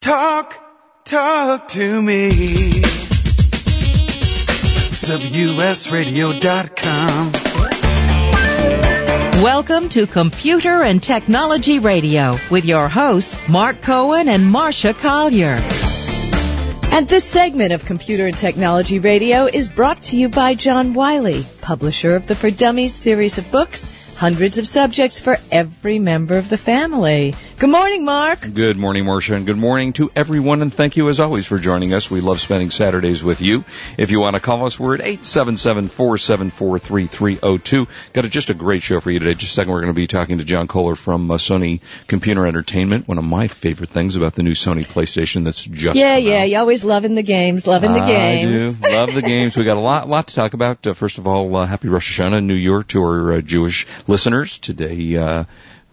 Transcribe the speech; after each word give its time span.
Talk, 0.00 0.54
talk 1.04 1.66
to 1.68 2.00
me. 2.00 2.30
WSRadio.com. 5.10 7.32
Welcome 9.42 9.88
to 9.88 10.06
Computer 10.06 10.84
and 10.84 11.02
Technology 11.02 11.80
Radio 11.80 12.36
with 12.48 12.64
your 12.64 12.88
hosts, 12.88 13.48
Mark 13.48 13.82
Cohen 13.82 14.28
and 14.28 14.46
Marcia 14.46 14.94
Collier. 14.94 15.58
And 16.92 17.08
this 17.08 17.24
segment 17.24 17.72
of 17.72 17.84
Computer 17.84 18.26
and 18.26 18.36
Technology 18.36 19.00
Radio 19.00 19.46
is 19.46 19.68
brought 19.68 20.02
to 20.04 20.16
you 20.16 20.28
by 20.28 20.54
John 20.54 20.94
Wiley, 20.94 21.44
publisher 21.60 22.14
of 22.14 22.28
the 22.28 22.36
For 22.36 22.52
Dummies 22.52 22.94
series 22.94 23.38
of 23.38 23.50
books 23.50 24.07
hundreds 24.18 24.58
of 24.58 24.66
subjects 24.66 25.20
for 25.20 25.36
every 25.52 26.00
member 26.00 26.36
of 26.36 26.48
the 26.48 26.56
family. 26.58 27.32
Good 27.60 27.70
morning, 27.70 28.04
Mark. 28.04 28.40
Good 28.52 28.76
morning, 28.76 29.04
Marcia, 29.04 29.34
and 29.34 29.46
good 29.46 29.56
morning 29.56 29.92
to 29.94 30.10
everyone, 30.16 30.60
and 30.62 30.72
thank 30.74 30.96
you 30.96 31.08
as 31.08 31.20
always 31.20 31.46
for 31.46 31.56
joining 31.58 31.92
us. 31.94 32.10
We 32.10 32.20
love 32.20 32.40
spending 32.40 32.70
Saturdays 32.70 33.22
with 33.22 33.40
you. 33.40 33.64
If 33.96 34.10
you 34.10 34.18
want 34.20 34.34
to 34.34 34.40
call 34.40 34.66
us, 34.66 34.76
we're 34.78 34.96
at 34.96 35.00
877-474-3302. 35.02 37.88
Got 38.12 38.24
a, 38.24 38.28
just 38.28 38.50
a 38.50 38.54
great 38.54 38.82
show 38.82 38.98
for 39.00 39.10
you 39.12 39.18
today. 39.20 39.34
Just 39.34 39.52
a 39.52 39.54
second, 39.54 39.72
we're 39.72 39.80
going 39.82 39.92
to 39.92 39.96
be 39.96 40.06
talking 40.08 40.38
to 40.38 40.44
John 40.44 40.66
Kohler 40.68 40.94
from 40.96 41.30
uh, 41.30 41.34
Sony 41.36 41.80
Computer 42.06 42.46
Entertainment, 42.46 43.06
one 43.08 43.18
of 43.18 43.24
my 43.24 43.46
favorite 43.48 43.90
things 43.90 44.16
about 44.16 44.34
the 44.34 44.42
new 44.42 44.54
Sony 44.54 44.84
PlayStation 44.84 45.44
that's 45.44 45.62
just 45.64 45.96
Yeah, 45.96 46.16
yeah, 46.16 46.40
out. 46.42 46.48
you 46.50 46.58
always 46.58 46.82
loving 46.84 47.14
the 47.14 47.22
games, 47.22 47.66
loving 47.68 47.92
the 47.92 48.00
games. 48.00 48.76
I 48.76 48.88
do. 48.88 48.94
Love 48.94 49.14
the 49.14 49.22
games. 49.22 49.56
We 49.56 49.62
got 49.64 49.76
a 49.76 49.80
lot, 49.80 50.08
lot 50.08 50.26
to 50.28 50.34
talk 50.34 50.54
about. 50.54 50.84
Uh, 50.86 50.94
first 50.94 51.18
of 51.18 51.26
all, 51.28 51.54
uh, 51.56 51.66
happy 51.66 51.88
Rosh 51.88 52.18
Hashanah, 52.20 52.44
New 52.44 52.54
Year 52.54 52.82
to 52.84 53.02
our 53.02 53.32
uh, 53.34 53.40
Jewish 53.40 53.86
listeners 54.08 54.58
today. 54.58 55.16
Uh, 55.16 55.44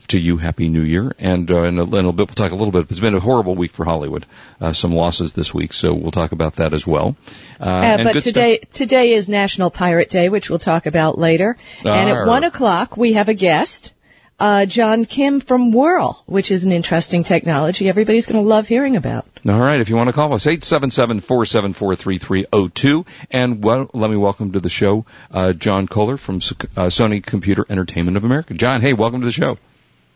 to 0.10 0.20
you, 0.20 0.38
Happy 0.38 0.70
New 0.70 0.82
Year, 0.82 1.12
and 1.18 1.50
uh, 1.50 1.64
in 1.64 1.80
a 1.80 1.84
little 1.84 2.12
bit 2.12 2.28
we'll 2.28 2.36
talk 2.36 2.52
a 2.52 2.56
little 2.56 2.72
bit. 2.72 2.92
It's 2.92 3.00
been 3.00 3.16
a 3.16 3.20
horrible 3.20 3.56
week 3.56 3.72
for 3.72 3.86
Hollywood. 3.86 4.28
Uh, 4.62 4.72
some 4.72 4.94
losses 4.94 5.34
this 5.34 5.52
week, 5.52 5.74
so 5.74 5.96
we'll 5.96 6.12
talk 6.12 6.32
about 6.32 6.58
that 6.58 6.74
as 6.76 6.86
well. 6.86 7.16
Uh, 7.60 7.64
Uh, 7.64 8.04
but 8.04 8.22
today, 8.22 8.60
today 8.72 9.14
is 9.14 9.30
National 9.30 9.72
Pirate 9.72 10.10
Day, 10.10 10.30
which 10.30 10.48
we'll 10.48 10.60
talk 10.60 10.86
about 10.86 11.18
later. 11.18 11.58
And 11.84 12.10
at 12.12 12.28
one 12.28 12.44
o'clock, 12.44 12.98
we 12.98 13.14
have 13.14 13.30
a 13.30 13.34
guest, 13.34 13.94
uh, 14.40 14.66
John 14.66 15.06
Kim 15.06 15.40
from 15.40 15.72
Whirl, 15.72 16.22
which 16.26 16.52
is 16.52 16.66
an 16.66 16.72
interesting 16.72 17.24
technology 17.24 17.88
everybody's 17.88 18.26
going 18.26 18.44
to 18.44 18.48
love 18.48 18.68
hearing 18.68 18.96
about. 18.96 19.26
All 19.48 19.60
right, 19.60 19.80
if 19.80 19.90
you 19.90 19.96
want 19.96 20.08
to 20.08 20.14
call 20.14 20.34
us, 20.34 20.46
877-474-3302. 20.46 23.06
And 23.32 23.64
well, 23.64 23.90
let 23.94 24.10
me 24.10 24.18
welcome 24.18 24.54
to 24.54 24.60
the 24.60 24.70
show 24.70 25.06
uh, 25.32 25.54
John 25.54 25.88
Kohler 25.88 26.18
from 26.18 26.38
uh, 26.38 26.90
Sony 26.90 27.24
Computer 27.24 27.66
Entertainment 27.70 28.18
of 28.18 28.24
America. 28.24 28.54
John, 28.54 28.82
hey, 28.82 28.94
welcome 28.94 29.22
to 29.22 29.26
the 29.26 29.32
show. 29.32 29.58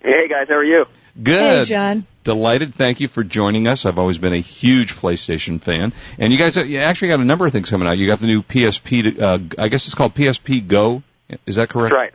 Hey 0.02 0.28
guys, 0.30 0.48
how 0.48 0.56
are 0.56 0.64
you? 0.64 0.86
Good. 1.22 1.68
Hey, 1.68 1.70
John. 1.70 2.06
Delighted. 2.24 2.74
Thank 2.76 3.02
you 3.02 3.08
for 3.10 3.24
joining 3.24 3.68
us. 3.68 3.86
I've 3.86 4.00
always 4.00 4.18
been 4.18 4.32
a 4.34 4.38
huge 4.38 4.96
PlayStation 4.96 5.62
fan. 5.62 5.94
And 6.18 6.32
you 6.32 6.40
guys 6.40 6.58
uh, 6.58 6.64
you 6.64 6.80
actually 6.80 7.10
got 7.10 7.20
a 7.20 7.26
number 7.26 7.46
of 7.46 7.52
things 7.52 7.70
coming 7.70 7.88
out. 7.88 7.98
You 7.98 8.08
got 8.08 8.20
the 8.20 8.28
new 8.28 8.42
PSP, 8.44 9.16
to- 9.16 9.22
uh, 9.22 9.40
I 9.58 9.68
guess 9.68 9.88
it's 9.88 9.96
called 9.96 10.16
PSP 10.16 10.66
Go. 10.68 11.04
Is 11.46 11.58
that 11.58 11.70
correct? 11.70 11.94
That's 11.94 12.02
right. 12.02 12.14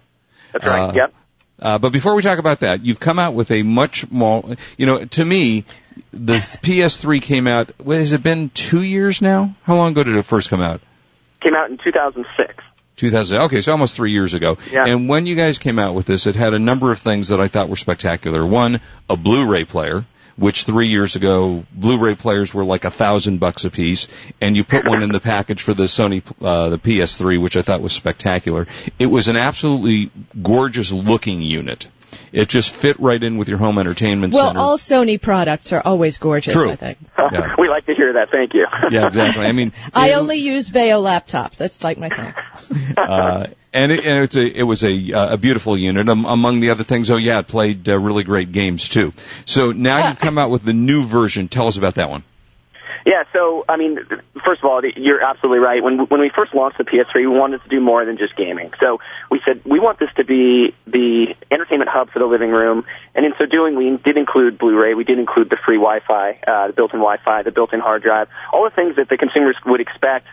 That's 0.52 0.66
right. 0.66 0.90
Uh, 0.90 0.92
yep. 0.94 1.14
Uh, 1.60 1.78
but 1.78 1.90
before 1.90 2.14
we 2.14 2.22
talk 2.22 2.38
about 2.38 2.60
that, 2.60 2.84
you've 2.84 3.00
come 3.00 3.18
out 3.18 3.34
with 3.34 3.50
a 3.50 3.62
much 3.62 4.10
more, 4.10 4.56
you 4.76 4.86
know, 4.86 5.04
to 5.04 5.24
me, 5.24 5.64
the 6.12 6.34
PS3 6.62 7.22
came 7.22 7.46
out, 7.46 7.72
what, 7.78 7.98
has 7.98 8.12
it 8.12 8.22
been 8.22 8.50
two 8.50 8.82
years 8.82 9.22
now? 9.22 9.54
How 9.62 9.76
long 9.76 9.92
ago 9.92 10.02
did 10.04 10.16
it 10.16 10.24
first 10.24 10.50
come 10.50 10.60
out? 10.60 10.80
Came 11.40 11.54
out 11.54 11.70
in 11.70 11.78
2006. 11.78 12.64
2000. 12.96 13.40
Okay, 13.42 13.60
so 13.60 13.72
almost 13.72 13.96
three 13.96 14.12
years 14.12 14.34
ago. 14.34 14.56
Yeah. 14.70 14.86
And 14.86 15.08
when 15.08 15.26
you 15.26 15.34
guys 15.34 15.58
came 15.58 15.78
out 15.78 15.94
with 15.94 16.06
this, 16.06 16.26
it 16.26 16.36
had 16.36 16.54
a 16.54 16.58
number 16.58 16.92
of 16.92 16.98
things 16.98 17.28
that 17.28 17.40
I 17.40 17.48
thought 17.48 17.68
were 17.68 17.76
spectacular. 17.76 18.44
One, 18.46 18.80
a 19.10 19.16
Blu-ray 19.16 19.64
player, 19.64 20.04
which 20.36 20.64
three 20.64 20.88
years 20.88 21.16
ago, 21.16 21.64
Blu-ray 21.72 22.14
players 22.16 22.52
were 22.52 22.64
like 22.64 22.84
a 22.84 22.90
thousand 22.90 23.38
bucks 23.38 23.64
a 23.64 23.70
piece, 23.70 24.08
and 24.40 24.56
you 24.56 24.64
put 24.64 24.86
one 24.86 25.02
in 25.02 25.10
the 25.10 25.20
package 25.20 25.62
for 25.62 25.74
the 25.74 25.84
Sony, 25.84 26.22
uh, 26.42 26.70
the 26.70 26.78
PS3, 26.78 27.40
which 27.40 27.56
I 27.56 27.62
thought 27.62 27.80
was 27.80 27.92
spectacular. 27.92 28.66
It 28.98 29.06
was 29.06 29.28
an 29.28 29.36
absolutely 29.36 30.10
gorgeous 30.40 30.90
looking 30.92 31.40
unit. 31.40 31.88
It 32.32 32.48
just 32.48 32.70
fit 32.70 32.98
right 33.00 33.20
in 33.22 33.38
with 33.38 33.48
your 33.48 33.58
home 33.58 33.76
entertainment 33.78 34.34
Well, 34.34 34.46
center. 34.48 34.60
all 34.60 34.76
Sony 34.78 35.20
products 35.20 35.72
are 35.72 35.82
always 35.84 36.18
gorgeous, 36.18 36.54
True. 36.54 36.70
I 36.70 36.76
think. 36.76 36.98
Yeah. 37.32 37.54
we 37.58 37.68
like 37.68 37.86
to 37.86 37.94
hear 37.94 38.12
that. 38.14 38.30
Thank 38.30 38.52
you. 38.54 38.66
yeah, 38.90 39.06
exactly. 39.06 39.46
I 39.46 39.52
mean, 39.52 39.72
I 39.94 40.10
it- 40.10 40.14
only 40.14 40.36
use 40.36 40.68
VAIO 40.68 41.02
laptops. 41.02 41.56
That's 41.56 41.82
like 41.82 41.96
my 41.98 42.08
thing. 42.10 42.34
uh, 42.98 43.46
and 43.74 43.92
it, 43.92 44.04
and 44.04 44.24
it's 44.24 44.36
a, 44.36 44.58
it 44.60 44.62
was 44.62 44.84
a, 44.84 45.12
uh, 45.12 45.34
a 45.34 45.36
beautiful 45.36 45.76
unit. 45.76 46.08
Um, 46.08 46.24
among 46.24 46.60
the 46.60 46.70
other 46.70 46.84
things, 46.84 47.10
oh 47.10 47.16
yeah, 47.16 47.40
it 47.40 47.48
played 47.48 47.88
uh, 47.88 47.98
really 47.98 48.24
great 48.24 48.52
games 48.52 48.88
too. 48.88 49.12
So 49.44 49.72
now 49.72 50.08
you've 50.08 50.20
come 50.20 50.38
out 50.38 50.50
with 50.50 50.62
the 50.62 50.72
new 50.72 51.04
version. 51.04 51.48
Tell 51.48 51.66
us 51.66 51.76
about 51.76 51.96
that 51.96 52.08
one. 52.08 52.22
Yeah, 53.04 53.24
so 53.34 53.66
I 53.68 53.76
mean, 53.76 53.98
first 54.46 54.62
of 54.62 54.64
all, 54.64 54.80
you're 54.96 55.22
absolutely 55.22 55.58
right. 55.58 55.82
When 55.82 56.06
when 56.06 56.20
we 56.22 56.30
first 56.34 56.54
launched 56.54 56.78
the 56.78 56.84
PS3, 56.84 57.16
we 57.16 57.26
wanted 57.26 57.62
to 57.62 57.68
do 57.68 57.78
more 57.78 58.02
than 58.06 58.16
just 58.16 58.34
gaming. 58.34 58.72
So 58.80 58.98
we 59.30 59.42
said 59.44 59.60
we 59.66 59.78
want 59.78 59.98
this 59.98 60.08
to 60.16 60.24
be 60.24 60.74
the 60.86 61.34
entertainment 61.50 61.90
hub 61.90 62.08
for 62.10 62.18
the 62.18 62.24
living 62.24 62.50
room, 62.50 62.86
and 63.14 63.26
in 63.26 63.34
so 63.38 63.44
doing, 63.44 63.76
we 63.76 63.98
did 64.02 64.16
include 64.16 64.56
Blu-ray, 64.56 64.94
we 64.94 65.04
did 65.04 65.18
include 65.18 65.50
the 65.50 65.58
free 65.66 65.76
Wi-Fi, 65.76 66.38
uh, 66.46 66.68
the 66.68 66.72
built-in 66.72 67.00
Wi-Fi, 67.00 67.42
the 67.42 67.50
built-in 67.50 67.80
hard 67.80 68.02
drive, 68.02 68.28
all 68.54 68.64
the 68.64 68.74
things 68.74 68.96
that 68.96 69.10
the 69.10 69.18
consumers 69.18 69.56
would 69.66 69.82
expect 69.82 70.26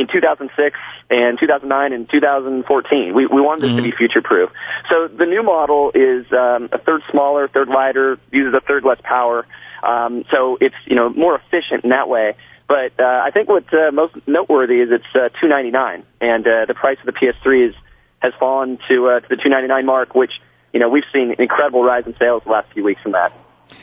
in 0.00 0.06
2006 0.08 0.78
and 1.10 1.38
2009 1.38 1.92
and 1.92 2.08
2014. 2.08 3.14
We, 3.14 3.26
we 3.26 3.40
wanted 3.40 3.62
this 3.62 3.76
to 3.76 3.82
be 3.82 3.90
future 3.90 4.22
proof. 4.22 4.50
So 4.88 5.08
the 5.08 5.26
new 5.26 5.42
model 5.42 5.92
is 5.94 6.26
um, 6.32 6.68
a 6.72 6.78
third 6.78 7.02
smaller, 7.10 7.48
third 7.48 7.68
lighter, 7.68 8.18
uses 8.32 8.54
a 8.54 8.60
third 8.60 8.84
less 8.84 9.00
power. 9.02 9.46
Um, 9.82 10.24
so 10.30 10.58
it's 10.60 10.74
you 10.86 10.96
know 10.96 11.08
more 11.08 11.36
efficient 11.36 11.84
in 11.84 11.90
that 11.90 12.08
way. 12.08 12.34
But 12.68 13.00
uh, 13.00 13.22
I 13.24 13.30
think 13.32 13.48
what's 13.48 13.72
uh, 13.72 13.90
most 13.92 14.16
noteworthy 14.28 14.80
is 14.80 14.90
it's 14.92 15.04
uh, 15.14 15.28
299, 15.40 16.04
and 16.20 16.46
uh, 16.46 16.66
the 16.66 16.74
price 16.74 16.98
of 17.00 17.06
the 17.06 17.12
PS3 17.12 17.70
is 17.70 17.74
has 18.20 18.32
fallen 18.38 18.78
to 18.88 19.08
uh, 19.08 19.20
to 19.20 19.28
the 19.28 19.36
299 19.36 19.86
mark, 19.86 20.14
which 20.14 20.32
you 20.72 20.80
know 20.80 20.88
we've 20.88 21.04
seen 21.12 21.30
an 21.30 21.40
incredible 21.40 21.82
rise 21.82 22.06
in 22.06 22.16
sales 22.16 22.42
the 22.44 22.50
last 22.50 22.72
few 22.72 22.84
weeks 22.84 23.02
from 23.02 23.12
that. 23.12 23.32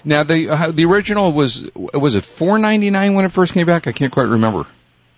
Now 0.06 0.23
the 0.23 0.50
uh, 0.50 0.72
the 0.72 0.85
original 0.85 1.33
was 1.33 1.69
was 1.75 2.16
it 2.16 2.23
four 2.23 2.57
ninety 2.59 2.89
nine 2.89 3.13
when 3.13 3.25
it 3.25 3.31
first 3.31 3.53
came 3.53 3.66
back? 3.66 3.88
I 3.88 3.91
can't 3.91 4.11
quite 4.11 4.29
remember. 4.29 4.66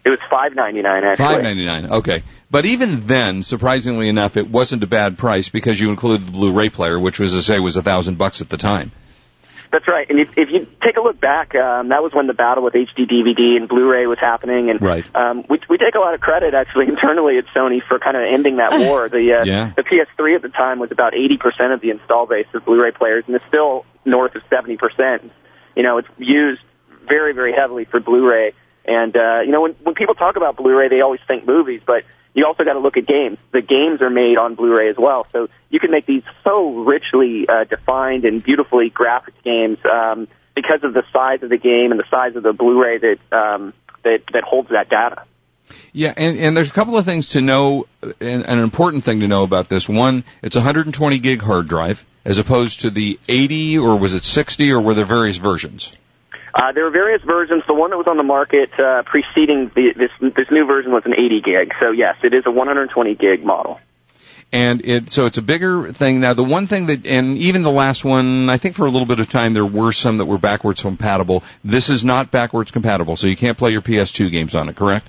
It 0.05 0.09
was 0.09 0.19
599 0.29 1.03
actually. 1.03 1.25
Five 1.25 1.43
ninety 1.43 1.65
nine. 1.65 1.91
Okay, 1.91 2.23
but 2.49 2.65
even 2.65 3.05
then, 3.05 3.43
surprisingly 3.43 4.07
enough, 4.07 4.37
it 4.37 4.49
wasn't 4.49 4.83
a 4.83 4.87
bad 4.87 5.17
price 5.17 5.49
because 5.49 5.79
you 5.79 5.89
included 5.89 6.25
the 6.25 6.31
Blu-ray 6.31 6.69
player, 6.69 6.97
which 6.97 7.19
was 7.19 7.31
to 7.33 7.41
say 7.41 7.59
was 7.59 7.75
a 7.75 7.83
thousand 7.83 8.17
bucks 8.17 8.41
at 8.41 8.49
the 8.49 8.57
time. 8.57 8.91
That's 9.71 9.87
right. 9.87 10.09
And 10.09 10.19
if, 10.19 10.29
if 10.35 10.49
you 10.49 10.65
take 10.83 10.97
a 10.97 11.01
look 11.01 11.19
back, 11.21 11.53
um, 11.53 11.89
that 11.89 12.01
was 12.01 12.11
when 12.11 12.25
the 12.25 12.33
battle 12.33 12.63
with 12.63 12.73
HD 12.73 13.05
DVD 13.07 13.55
and 13.55 13.69
Blu-ray 13.69 14.07
was 14.07 14.17
happening. 14.19 14.71
And 14.71 14.81
Right. 14.81 15.07
um, 15.15 15.45
we, 15.47 15.59
we 15.69 15.77
take 15.77 15.93
a 15.93 15.99
lot 15.99 16.15
of 16.15 16.21
credit 16.21 16.55
actually 16.55 16.87
internally 16.93 17.37
at 17.37 17.45
Sony 17.55 17.79
for 17.87 17.99
kind 17.99 18.17
of 18.17 18.23
ending 18.25 18.57
that 18.57 18.79
war. 18.79 19.09
The 19.09 19.41
uh, 19.41 19.45
Yeah. 19.45 19.71
the 19.75 19.83
PS3 19.83 20.35
at 20.37 20.41
the 20.41 20.49
time 20.49 20.79
was 20.79 20.91
about 20.91 21.13
80% 21.13 21.71
of 21.71 21.81
the 21.81 21.91
install 21.91 22.25
base 22.25 22.47
of 22.55 22.65
Blu-ray 22.65 22.91
players, 22.93 23.25
and 23.27 23.35
it's 23.35 23.45
still 23.45 23.85
north 24.05 24.33
of 24.33 24.41
70%. 24.49 25.29
You 25.75 25.83
know, 25.83 25.99
it's 25.99 26.07
used 26.17 26.61
very 27.07 27.33
very 27.33 27.53
heavily 27.53 27.85
for 27.85 27.99
Blu-ray. 27.99 28.53
And 28.85 29.15
uh, 29.15 29.41
you 29.41 29.51
know, 29.51 29.61
when 29.61 29.73
when 29.83 29.95
people 29.95 30.15
talk 30.15 30.35
about 30.35 30.55
Blu-ray, 30.57 30.89
they 30.89 31.01
always 31.01 31.21
think 31.27 31.45
movies, 31.45 31.81
but 31.85 32.05
you 32.33 32.45
also 32.45 32.63
got 32.63 32.73
to 32.73 32.79
look 32.79 32.97
at 32.97 33.05
games. 33.05 33.37
The 33.51 33.61
games 33.61 34.01
are 34.01 34.09
made 34.09 34.37
on 34.37 34.55
Blu-ray 34.55 34.89
as 34.89 34.97
well, 34.97 35.27
so 35.31 35.47
you 35.69 35.79
can 35.79 35.91
make 35.91 36.05
these 36.05 36.23
so 36.43 36.83
richly 36.83 37.47
uh, 37.47 37.65
defined 37.65 38.25
and 38.25 38.43
beautifully 38.43 38.89
graphic 38.89 39.41
games 39.43 39.77
um, 39.85 40.27
because 40.55 40.83
of 40.83 40.93
the 40.93 41.03
size 41.11 41.43
of 41.43 41.49
the 41.49 41.57
game 41.57 41.91
and 41.91 41.99
the 41.99 42.09
size 42.09 42.35
of 42.35 42.43
the 42.43 42.53
Blu-ray 42.53 42.99
that 42.99 43.17
um, 43.31 43.73
that 44.03 44.21
that 44.33 44.43
holds 44.43 44.69
that 44.69 44.89
data. 44.89 45.23
Yeah, 45.91 46.13
and, 46.15 46.37
and 46.37 46.57
there's 46.57 46.69
a 46.69 46.73
couple 46.73 46.97
of 46.97 47.05
things 47.05 47.29
to 47.29 47.41
know, 47.41 47.87
and 48.01 48.45
an 48.45 48.59
important 48.59 49.03
thing 49.03 49.19
to 49.19 49.27
know 49.27 49.43
about 49.43 49.69
this. 49.69 49.87
One, 49.87 50.23
it's 50.41 50.55
a 50.55 50.59
120 50.59 51.19
gig 51.19 51.41
hard 51.41 51.67
drive, 51.67 52.05
as 52.25 52.39
opposed 52.39 52.81
to 52.81 52.89
the 52.89 53.19
80, 53.27 53.77
or 53.79 53.97
was 53.97 54.13
it 54.13 54.23
60, 54.23 54.71
or 54.71 54.81
were 54.81 54.93
there 54.93 55.05
various 55.05 55.37
versions? 55.37 55.95
Uh, 56.59 56.73
there 56.73 56.83
were 56.83 56.91
various 56.91 57.21
versions. 57.21 57.63
The 57.67 57.73
one 57.73 57.91
that 57.91 57.97
was 57.97 58.07
on 58.07 58.17
the 58.17 58.23
market 58.23 58.69
uh, 58.77 59.03
preceding 59.03 59.71
the, 59.73 59.93
this 59.95 60.33
this 60.35 60.47
new 60.51 60.65
version 60.65 60.91
was 60.91 61.03
an 61.05 61.13
80 61.13 61.39
gig. 61.39 61.73
So 61.79 61.91
yes, 61.91 62.17
it 62.21 62.33
is 62.33 62.45
a 62.45 62.51
120 62.51 63.15
gig 63.15 63.45
model. 63.45 63.79
And 64.51 64.81
it, 64.83 65.09
so 65.09 65.25
it's 65.25 65.37
a 65.37 65.41
bigger 65.41 65.93
thing. 65.93 66.19
Now 66.19 66.33
the 66.33 66.43
one 66.43 66.67
thing 66.67 66.87
that, 66.87 67.05
and 67.05 67.37
even 67.37 67.61
the 67.61 67.71
last 67.71 68.03
one, 68.03 68.49
I 68.49 68.57
think 68.57 68.75
for 68.75 68.85
a 68.85 68.89
little 68.89 69.05
bit 69.05 69.21
of 69.21 69.29
time 69.29 69.53
there 69.53 69.65
were 69.65 69.93
some 69.93 70.17
that 70.17 70.25
were 70.25 70.37
backwards 70.37 70.81
compatible. 70.81 71.45
This 71.63 71.89
is 71.89 72.03
not 72.03 72.29
backwards 72.29 72.71
compatible, 72.71 73.15
so 73.15 73.27
you 73.27 73.37
can't 73.37 73.57
play 73.57 73.71
your 73.71 73.81
PS2 73.81 74.29
games 74.29 74.53
on 74.53 74.67
it, 74.67 74.75
correct? 74.75 75.07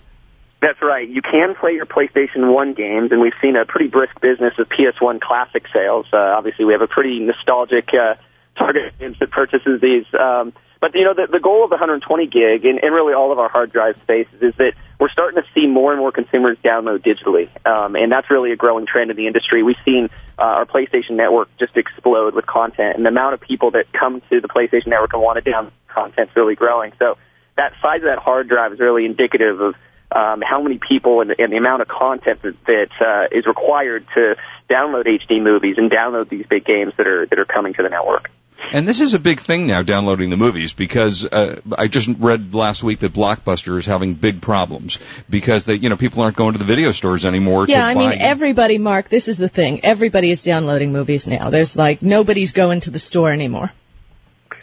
That's 0.61 0.81
right. 0.81 1.09
You 1.09 1.23
can 1.23 1.57
play 1.57 1.73
your 1.73 1.87
PlayStation 1.87 2.53
1 2.53 2.75
games, 2.75 3.11
and 3.11 3.21
we've 3.21 3.33
seen 3.43 3.57
a 3.57 3.65
pretty 3.65 3.89
brisk 3.89 4.21
business 4.21 4.55
of 4.59 4.69
PS1 4.69 5.21
classic 5.21 5.65
sales. 5.73 6.07
Uh, 6.13 6.19
obviously, 6.19 6.65
we 6.65 6.75
have 6.75 6.83
a 6.83 6.87
pretty 6.87 7.19
nostalgic 7.19 7.89
uh, 7.95 8.15
target 8.57 8.93
audience 8.95 9.19
that 9.19 9.31
purchases 9.33 9.81
these. 9.81 10.05
Um, 10.13 10.53
but, 10.81 10.95
you 10.95 11.05
know, 11.05 11.15
the, 11.15 11.29
the 11.31 11.41
goal 11.41 11.65
of 11.65 11.71
the 11.71 11.75
120 11.75 12.27
gig, 12.27 12.65
and, 12.65 12.83
and 12.83 12.95
really 12.95 13.13
all 13.13 13.33
of 13.33 13.39
our 13.39 13.49
hard 13.49 13.71
drive 13.71 13.97
spaces, 14.03 14.41
is 14.41 14.55
that 14.57 14.73
we're 14.99 15.11
starting 15.11 15.43
to 15.43 15.49
see 15.55 15.67
more 15.67 15.93
and 15.93 16.01
more 16.01 16.13
consumers 16.13 16.57
download 16.65 17.05
digitally, 17.05 17.49
um, 17.67 17.97
and 17.97 18.11
that's 18.11 18.31
really 18.31 18.53
a 18.53 18.57
growing 18.57 18.87
trend 18.87 19.11
in 19.11 19.17
the 19.17 19.27
industry. 19.27 19.63
We've 19.63 19.77
seen 19.85 20.09
uh, 20.39 20.43
our 20.43 20.67
PlayStation 20.67 21.13
Network 21.13 21.49
just 21.59 21.77
explode 21.77 22.35
with 22.35 22.47
content, 22.47 22.97
and 22.97 23.05
the 23.05 23.11
amount 23.11 23.35
of 23.35 23.41
people 23.41 23.73
that 23.73 23.93
come 23.93 24.23
to 24.31 24.41
the 24.41 24.49
PlayStation 24.49 24.89
Network 24.89 25.13
and 25.13 25.23
want 25.23 25.43
to 25.43 25.51
download 25.51 25.73
content 25.89 26.31
is 26.31 26.37
really 26.37 26.55
growing. 26.55 26.93
So 26.99 27.19
that 27.57 27.73
size 27.83 27.99
of 27.99 28.05
that 28.05 28.19
hard 28.19 28.49
drive 28.49 28.73
is 28.73 28.81
really 28.81 29.05
indicative 29.05 29.61
of 29.61 29.75
um, 30.13 30.43
how 30.45 30.63
many 30.63 30.79
people 30.79 31.21
and, 31.21 31.35
and 31.39 31.53
the 31.53 31.57
amount 31.57 31.83
of 31.83 31.89
content 31.89 32.43
that, 32.43 32.65
that 32.65 32.91
uh, 33.01 33.37
is 33.37 33.47
required 33.47 34.07
to 34.15 34.37
download 34.69 35.07
HD 35.07 35.43
movies 35.43 35.77
and 35.79 35.91
download 35.91 36.29
these 36.29 36.47
big 36.47 36.65
games 36.65 36.93
that 36.97 37.07
are 37.07 37.27
that 37.27 37.39
are 37.39 37.45
coming 37.45 37.75
to 37.75 37.83
the 37.83 37.89
network. 37.89 38.31
And 38.73 38.87
this 38.87 39.01
is 39.01 39.15
a 39.15 39.19
big 39.19 39.41
thing 39.41 39.67
now, 39.67 39.83
downloading 39.83 40.31
the 40.31 40.37
movies, 40.37 40.73
because 40.73 41.27
uh, 41.27 41.61
I 41.77 41.89
just 41.89 42.09
read 42.19 42.55
last 42.55 42.85
week 42.85 43.01
that 43.01 43.13
Blockbuster 43.13 43.77
is 43.79 43.87
having 43.87 44.15
big 44.15 44.41
problems 44.41 44.99
because 45.29 45.65
they, 45.65 45.75
you 45.75 45.89
know, 45.89 45.97
people 45.97 46.23
aren't 46.23 46.37
going 46.37 46.53
to 46.53 46.59
the 46.59 46.65
video 46.65 46.93
stores 46.93 47.27
anymore. 47.27 47.67
Yeah, 47.67 47.85
I 47.85 47.95
mean, 47.95 48.11
buy... 48.11 48.17
everybody, 48.17 48.79
Mark, 48.79 49.09
this 49.09 49.29
is 49.29 49.39
the 49.39 49.49
thing. 49.49 49.85
Everybody 49.85 50.31
is 50.31 50.43
downloading 50.43 50.93
movies 50.93 51.27
now. 51.27 51.51
There's 51.51 51.77
like 51.77 52.03
nobody's 52.03 52.53
going 52.53 52.81
to 52.81 52.91
the 52.91 53.01
store 53.01 53.33
anymore. 53.33 53.73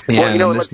Yeah, 0.08 0.20
well, 0.20 0.32
you 0.32 0.40
know, 0.40 0.54
this... 0.54 0.70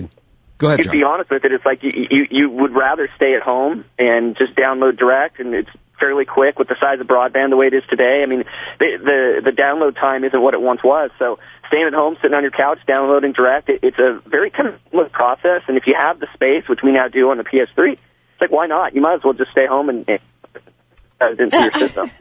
Go 0.60 0.68
ahead, 0.68 0.78
to 0.78 0.84
John. 0.84 0.92
be 0.94 1.04
honest 1.04 1.30
with 1.30 1.44
it, 1.44 1.52
it's 1.52 1.66
like 1.66 1.84
you, 1.84 2.08
you 2.10 2.28
you 2.30 2.50
would 2.50 2.74
rather 2.74 3.10
stay 3.16 3.36
at 3.36 3.42
home 3.42 3.84
and 3.98 4.38
just 4.38 4.56
download 4.56 4.98
direct, 4.98 5.40
and 5.40 5.54
it's 5.54 5.70
fairly 6.00 6.26
quick 6.26 6.60
with 6.60 6.68
the 6.68 6.76
size 6.80 7.00
of 7.00 7.08
broadband 7.08 7.50
the 7.50 7.58
way 7.58 7.68
it 7.68 7.74
is 7.74 7.84
today. 7.90 8.22
I 8.24 8.28
mean, 8.28 8.44
the 8.80 8.98
the, 8.98 9.42
the 9.46 9.52
download 9.52 9.96
time 9.96 10.24
isn't 10.24 10.40
what 10.40 10.54
it 10.54 10.62
once 10.62 10.84
was. 10.84 11.10
So 11.18 11.40
staying 11.74 11.88
at 11.88 11.94
home, 11.94 12.16
sitting 12.22 12.36
on 12.36 12.44
your 12.44 12.52
couch, 12.52 12.78
downloading 12.86 13.34
direct, 13.34 13.70
it, 13.70 13.80
it's 13.82 13.98
a 13.98 14.22
very 14.28 14.52
kind 14.52 14.70
of 14.70 15.12
process. 15.12 15.64
And 15.68 15.78
if 15.78 15.88
you 15.88 15.96
have 15.98 16.20
the 16.20 16.28
space, 16.34 16.68
which 16.68 16.82
we 16.84 16.92
now 16.92 17.08
do 17.08 17.32
on 17.32 17.38
the 17.38 17.44
PS3, 17.44 17.94
it's 17.94 18.02
like 18.40 18.52
why 18.52 18.68
not? 18.68 18.94
You 18.94 19.02
might 19.02 19.16
as 19.16 19.24
well 19.24 19.34
just 19.34 19.52
stay 19.52 19.66
home 19.66 19.90
and, 19.90 20.08
and 20.08 21.40
into 21.40 21.60
your 21.60 21.72
system. 21.74 22.12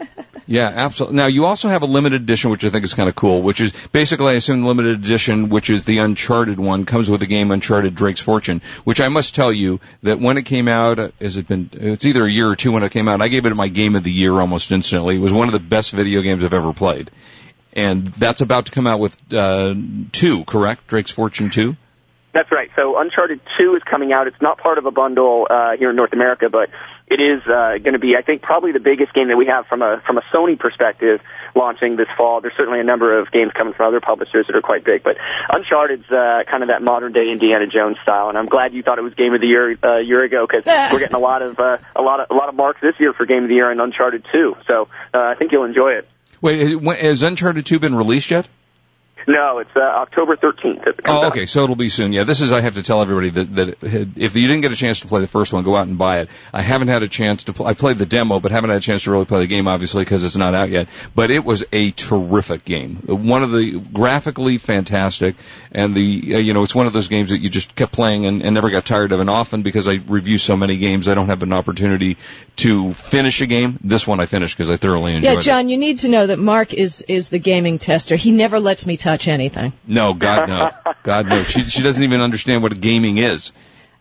Yeah, 0.46 0.68
absolutely. 0.68 1.16
Now 1.16 1.26
you 1.26 1.44
also 1.44 1.68
have 1.68 1.82
a 1.82 1.86
limited 1.86 2.22
edition, 2.22 2.50
which 2.50 2.64
I 2.64 2.70
think 2.70 2.84
is 2.84 2.94
kind 2.94 3.08
of 3.08 3.14
cool, 3.14 3.42
which 3.42 3.60
is 3.60 3.72
basically, 3.92 4.32
I 4.32 4.36
assume, 4.36 4.62
the 4.62 4.68
limited 4.68 5.04
edition, 5.04 5.50
which 5.50 5.68
is 5.68 5.84
the 5.84 5.98
Uncharted 5.98 6.58
one, 6.58 6.86
comes 6.86 7.10
with 7.10 7.20
the 7.20 7.26
game 7.26 7.50
Uncharted 7.50 7.94
Drake's 7.94 8.20
Fortune, 8.20 8.62
which 8.84 9.00
I 9.00 9.08
must 9.08 9.34
tell 9.34 9.52
you 9.52 9.80
that 10.02 10.18
when 10.18 10.38
it 10.38 10.42
came 10.44 10.68
out, 10.68 10.98
uh, 10.98 11.08
has 11.20 11.36
it 11.36 11.46
been, 11.46 11.70
it's 11.72 12.06
either 12.06 12.24
a 12.24 12.30
year 12.30 12.48
or 12.48 12.56
two 12.56 12.72
when 12.72 12.82
it 12.82 12.90
came 12.90 13.08
out, 13.08 13.20
I 13.20 13.28
gave 13.28 13.44
it 13.44 13.54
my 13.54 13.68
game 13.68 13.96
of 13.96 14.02
the 14.02 14.12
year 14.12 14.32
almost 14.32 14.72
instantly. 14.72 15.16
It 15.16 15.20
was 15.20 15.32
one 15.32 15.48
of 15.48 15.52
the 15.52 15.60
best 15.60 15.92
video 15.92 16.22
games 16.22 16.42
I've 16.44 16.54
ever 16.54 16.72
played. 16.72 17.10
And 17.72 18.06
that's 18.08 18.40
about 18.40 18.66
to 18.66 18.72
come 18.72 18.86
out 18.86 19.00
with, 19.00 19.16
uh, 19.32 19.74
two, 20.12 20.44
correct? 20.44 20.86
Drake's 20.88 21.10
Fortune 21.10 21.50
2? 21.50 21.76
That's 22.32 22.50
right. 22.50 22.70
So 22.76 22.98
Uncharted 22.98 23.40
2 23.58 23.76
is 23.76 23.82
coming 23.82 24.12
out. 24.12 24.26
It's 24.26 24.40
not 24.40 24.58
part 24.58 24.78
of 24.78 24.86
a 24.86 24.90
bundle 24.90 25.46
uh, 25.48 25.76
here 25.78 25.90
in 25.90 25.96
North 25.96 26.14
America, 26.14 26.48
but 26.50 26.70
it 27.06 27.20
is 27.20 27.42
uh, 27.46 27.76
going 27.76 27.92
to 27.92 27.98
be, 27.98 28.16
I 28.16 28.22
think, 28.22 28.40
probably 28.40 28.72
the 28.72 28.80
biggest 28.80 29.12
game 29.12 29.28
that 29.28 29.36
we 29.36 29.46
have 29.46 29.66
from 29.66 29.82
a 29.82 30.00
from 30.06 30.16
a 30.16 30.22
Sony 30.32 30.58
perspective 30.58 31.20
launching 31.54 31.96
this 31.96 32.08
fall. 32.16 32.40
There's 32.40 32.54
certainly 32.56 32.80
a 32.80 32.84
number 32.84 33.20
of 33.20 33.30
games 33.30 33.52
coming 33.52 33.74
from 33.74 33.88
other 33.88 34.00
publishers 34.00 34.46
that 34.46 34.56
are 34.56 34.62
quite 34.62 34.82
big, 34.82 35.02
but 35.02 35.18
Uncharted's 35.52 36.10
uh, 36.10 36.44
kind 36.50 36.62
of 36.62 36.70
that 36.70 36.80
modern 36.80 37.12
day 37.12 37.28
Indiana 37.30 37.66
Jones 37.66 37.98
style, 38.02 38.30
and 38.30 38.38
I'm 38.38 38.46
glad 38.46 38.72
you 38.72 38.82
thought 38.82 38.98
it 38.98 39.02
was 39.02 39.12
Game 39.12 39.34
of 39.34 39.42
the 39.42 39.46
Year 39.46 39.76
uh, 39.82 39.98
a 39.98 40.02
year 40.02 40.24
ago 40.24 40.46
because 40.48 40.64
we're 40.92 41.00
getting 41.00 41.16
a 41.16 41.20
lot 41.20 41.42
of 41.42 41.58
uh, 41.58 41.76
a 41.94 42.00
lot 42.00 42.20
of 42.20 42.30
a 42.30 42.34
lot 42.34 42.48
of 42.48 42.54
marks 42.54 42.80
this 42.80 42.94
year 42.98 43.12
for 43.12 43.26
Game 43.26 43.42
of 43.42 43.50
the 43.50 43.56
Year 43.56 43.70
and 43.70 43.78
Uncharted 43.78 44.24
2. 44.32 44.56
So 44.66 44.88
uh, 45.12 45.18
I 45.18 45.34
think 45.34 45.52
you'll 45.52 45.64
enjoy 45.64 45.92
it. 45.92 46.08
Wait, 46.42 46.82
has 46.98 47.22
Uncharted 47.22 47.64
2 47.64 47.78
been 47.78 47.94
released 47.94 48.32
yet? 48.32 48.48
No, 49.26 49.58
it's 49.58 49.70
uh, 49.76 49.80
October 49.80 50.36
13th. 50.36 50.86
It 50.86 51.00
oh, 51.04 51.28
okay. 51.28 51.42
Out. 51.42 51.48
So 51.48 51.64
it'll 51.64 51.76
be 51.76 51.88
soon. 51.88 52.12
Yeah, 52.12 52.24
this 52.24 52.40
is. 52.40 52.52
I 52.52 52.60
have 52.60 52.74
to 52.74 52.82
tell 52.82 53.02
everybody 53.02 53.30
that 53.30 53.56
that 53.56 53.82
if 54.16 54.34
you 54.34 54.46
didn't 54.46 54.62
get 54.62 54.72
a 54.72 54.76
chance 54.76 55.00
to 55.00 55.06
play 55.06 55.20
the 55.20 55.28
first 55.28 55.52
one, 55.52 55.62
go 55.64 55.76
out 55.76 55.86
and 55.86 55.96
buy 55.96 56.20
it. 56.20 56.30
I 56.52 56.62
haven't 56.62 56.88
had 56.88 57.02
a 57.02 57.08
chance 57.08 57.44
to. 57.44 57.52
Play, 57.52 57.66
I 57.66 57.74
played 57.74 57.98
the 57.98 58.06
demo, 58.06 58.40
but 58.40 58.50
haven't 58.50 58.70
had 58.70 58.78
a 58.78 58.82
chance 58.82 59.04
to 59.04 59.12
really 59.12 59.24
play 59.24 59.40
the 59.40 59.46
game, 59.46 59.68
obviously, 59.68 60.04
because 60.04 60.24
it's 60.24 60.36
not 60.36 60.54
out 60.54 60.70
yet. 60.70 60.88
But 61.14 61.30
it 61.30 61.44
was 61.44 61.64
a 61.72 61.90
terrific 61.92 62.64
game. 62.64 62.96
One 63.06 63.42
of 63.42 63.52
the 63.52 63.78
graphically 63.80 64.58
fantastic, 64.58 65.36
and 65.70 65.94
the 65.94 66.34
uh, 66.34 66.38
you 66.38 66.52
know 66.52 66.62
it's 66.62 66.74
one 66.74 66.86
of 66.86 66.92
those 66.92 67.08
games 67.08 67.30
that 67.30 67.38
you 67.38 67.48
just 67.48 67.74
kept 67.74 67.92
playing 67.92 68.26
and, 68.26 68.42
and 68.42 68.54
never 68.54 68.70
got 68.70 68.84
tired 68.84 69.12
of. 69.12 69.20
And 69.20 69.30
often 69.30 69.62
because 69.62 69.88
I 69.88 69.94
review 69.94 70.38
so 70.38 70.56
many 70.56 70.78
games, 70.78 71.08
I 71.08 71.14
don't 71.14 71.28
have 71.28 71.42
an 71.42 71.52
opportunity 71.52 72.16
to 72.56 72.92
finish 72.92 73.40
a 73.40 73.46
game. 73.46 73.78
This 73.84 74.06
one 74.06 74.20
I 74.20 74.26
finished 74.26 74.56
because 74.56 74.70
I 74.70 74.76
thoroughly 74.76 75.14
enjoyed 75.14 75.32
it. 75.32 75.34
Yeah, 75.34 75.40
John, 75.40 75.68
it. 75.68 75.72
you 75.72 75.78
need 75.78 76.00
to 76.00 76.08
know 76.08 76.26
that 76.26 76.38
Mark 76.38 76.74
is 76.74 77.02
is 77.02 77.28
the 77.28 77.38
gaming 77.38 77.78
tester. 77.78 78.16
He 78.16 78.30
never 78.30 78.58
lets 78.58 78.86
me 78.86 78.96
touch 78.96 79.11
anything. 79.28 79.72
No, 79.86 80.14
God 80.14 80.48
no, 80.48 80.70
God 81.02 81.28
no. 81.28 81.42
She 81.42 81.64
she 81.64 81.82
doesn't 81.82 82.02
even 82.02 82.20
understand 82.20 82.62
what 82.62 82.78
gaming 82.80 83.18
is. 83.18 83.52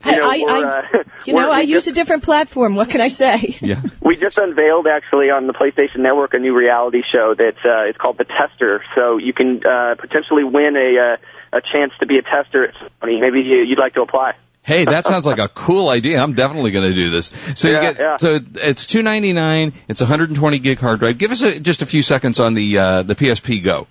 You 0.04 0.18
know, 0.18 0.30
I, 0.30 0.44
I, 0.48 0.64
uh, 0.64 1.04
you 1.26 1.34
know, 1.34 1.52
I 1.52 1.62
use 1.62 1.86
a 1.86 1.92
different 1.92 2.24
platform. 2.24 2.76
What 2.76 2.90
can 2.90 3.02
I 3.02 3.10
say? 3.10 3.56
Yeah. 3.62 3.80
We 4.02 4.16
just 4.18 4.38
unveiled 4.40 4.88
actually 4.88 5.30
on 5.30 5.46
the 5.46 5.54
PlayStation 5.54 6.00
Network 6.00 6.34
a 6.34 6.40
new 6.40 6.58
reality 6.58 7.04
show 7.14 7.36
that 7.38 7.56
uh, 7.64 7.90
is 7.90 7.96
called 7.98 8.18
The 8.18 8.26
Tester. 8.26 8.84
So 8.96 9.18
you 9.18 9.32
can 9.32 9.62
uh, 9.64 9.96
potentially 10.00 10.44
win 10.44 10.76
a 10.76 11.14
uh, 11.14 11.58
a 11.58 11.62
chance 11.62 11.94
to 12.00 12.06
be 12.06 12.18
a 12.18 12.22
tester 12.22 12.68
at 12.68 12.76
Sony. 12.76 13.20
Maybe 13.20 13.42
you, 13.42 13.58
you'd 13.58 13.80
like 13.80 13.94
to 13.96 14.02
apply. 14.02 14.34
Hey, 14.64 14.86
that 14.86 15.06
sounds 15.06 15.26
like 15.26 15.40
a 15.40 15.48
cool 15.48 15.90
idea. 15.90 16.22
I'm 16.22 16.34
definitely 16.34 16.72
going 16.72 16.88
to 16.90 16.96
do 16.96 17.10
this. 17.10 17.32
So 17.56 17.68
Yeah, 17.68 17.76
you 17.76 17.82
get 17.82 18.00
yeah. 18.00 18.18
so 18.18 18.40
it's 18.56 18.86
299. 18.86 19.74
It's 19.88 20.00
120 20.02 20.60
gig 20.60 20.78
hard 20.78 21.00
drive. 21.00 21.18
Give 21.18 21.32
us 21.32 21.42
a, 21.42 21.60
just 21.60 21.82
a 21.82 21.86
few 21.86 22.04
seconds 22.04 22.40
on 22.40 22.54
the 22.54 22.78
uh, 22.78 23.04
the 23.04 23.16
PSP 23.16 23.64
Go. 23.64 23.88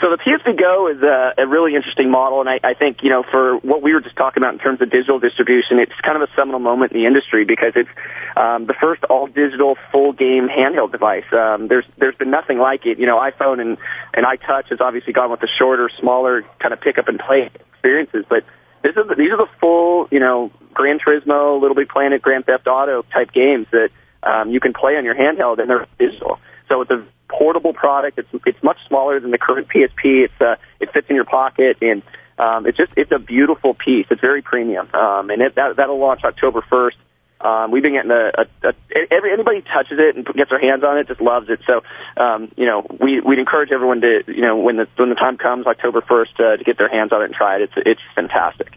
So 0.00 0.10
the 0.10 0.18
PSP 0.18 0.60
Go 0.60 0.88
is 0.88 1.02
a, 1.02 1.32
a 1.38 1.46
really 1.46 1.74
interesting 1.74 2.10
model, 2.10 2.40
and 2.40 2.50
I, 2.50 2.60
I 2.62 2.74
think 2.74 3.02
you 3.02 3.08
know 3.08 3.22
for 3.22 3.56
what 3.58 3.80
we 3.80 3.94
were 3.94 4.02
just 4.02 4.16
talking 4.16 4.42
about 4.42 4.52
in 4.52 4.60
terms 4.60 4.82
of 4.82 4.90
digital 4.90 5.18
distribution, 5.18 5.78
it's 5.78 5.98
kind 6.02 6.20
of 6.20 6.28
a 6.28 6.32
seminal 6.36 6.60
moment 6.60 6.92
in 6.92 7.00
the 7.00 7.06
industry 7.06 7.46
because 7.46 7.72
it's 7.74 7.88
um, 8.36 8.66
the 8.66 8.74
first 8.74 9.04
all 9.04 9.26
digital 9.26 9.78
full 9.90 10.12
game 10.12 10.48
handheld 10.48 10.92
device. 10.92 11.24
Um, 11.32 11.68
there's 11.68 11.86
there's 11.96 12.14
been 12.16 12.30
nothing 12.30 12.58
like 12.58 12.84
it. 12.84 12.98
You 12.98 13.06
know, 13.06 13.16
iPhone 13.16 13.58
and 13.58 13.78
and 14.12 14.26
iTouch 14.26 14.68
has 14.68 14.82
obviously 14.82 15.14
gone 15.14 15.30
with 15.30 15.40
the 15.40 15.48
shorter, 15.58 15.88
smaller 15.98 16.42
kind 16.58 16.74
of 16.74 16.80
pick 16.82 16.98
up 16.98 17.08
and 17.08 17.18
play 17.18 17.50
experiences, 17.72 18.26
but 18.28 18.44
this 18.82 18.96
is 18.96 19.08
the, 19.08 19.14
these 19.14 19.32
are 19.32 19.38
the 19.38 19.48
full 19.60 20.08
you 20.10 20.20
know 20.20 20.52
Gran 20.74 20.98
Turismo, 20.98 21.58
Little 21.58 21.74
Big 21.74 21.88
Planet, 21.88 22.20
Grand 22.20 22.44
Theft 22.44 22.66
Auto 22.66 23.02
type 23.12 23.32
games 23.32 23.66
that 23.72 23.88
um, 24.22 24.50
you 24.50 24.60
can 24.60 24.74
play 24.74 24.96
on 24.96 25.04
your 25.06 25.14
handheld 25.14 25.58
and 25.58 25.70
they're 25.70 25.86
digital. 25.98 26.38
So 26.68 26.82
it's 26.82 26.90
a 26.90 27.04
portable 27.28 27.72
product. 27.72 28.18
It's 28.18 28.28
it's 28.46 28.62
much 28.62 28.78
smaller 28.88 29.20
than 29.20 29.30
the 29.30 29.38
current 29.38 29.68
PSP. 29.68 30.24
It's 30.24 30.40
uh, 30.40 30.56
it 30.80 30.92
fits 30.92 31.08
in 31.08 31.16
your 31.16 31.24
pocket 31.24 31.78
and 31.80 32.02
um, 32.38 32.66
it's 32.66 32.76
just 32.76 32.92
it's 32.96 33.12
a 33.12 33.18
beautiful 33.18 33.74
piece. 33.74 34.06
It's 34.10 34.20
very 34.20 34.42
premium, 34.42 34.88
um, 34.94 35.30
and 35.30 35.40
it, 35.40 35.54
that 35.54 35.76
that'll 35.76 35.98
launch 35.98 36.22
October 36.24 36.62
first. 36.68 36.96
Um, 37.40 37.70
we've 37.70 37.82
been 37.82 37.92
getting 37.92 38.10
a, 38.10 38.32
a, 38.38 38.68
a 38.68 38.74
every 39.12 39.32
anybody 39.32 39.62
touches 39.62 39.98
it 39.98 40.16
and 40.16 40.26
gets 40.26 40.50
their 40.50 40.60
hands 40.60 40.82
on 40.84 40.98
it 40.98 41.08
just 41.08 41.20
loves 41.20 41.48
it. 41.48 41.60
So 41.66 41.82
um, 42.16 42.52
you 42.56 42.66
know 42.66 42.86
we 43.00 43.20
we'd 43.20 43.38
encourage 43.38 43.72
everyone 43.72 44.02
to 44.02 44.22
you 44.26 44.42
know 44.42 44.56
when 44.56 44.76
the 44.76 44.88
when 44.96 45.08
the 45.08 45.14
time 45.14 45.38
comes 45.38 45.66
October 45.66 46.02
first 46.02 46.32
uh, 46.38 46.56
to 46.56 46.64
get 46.64 46.76
their 46.78 46.88
hands 46.88 47.12
on 47.12 47.22
it 47.22 47.26
and 47.26 47.34
try 47.34 47.56
it. 47.56 47.62
It's 47.62 47.72
it's 47.76 48.00
fantastic. 48.14 48.72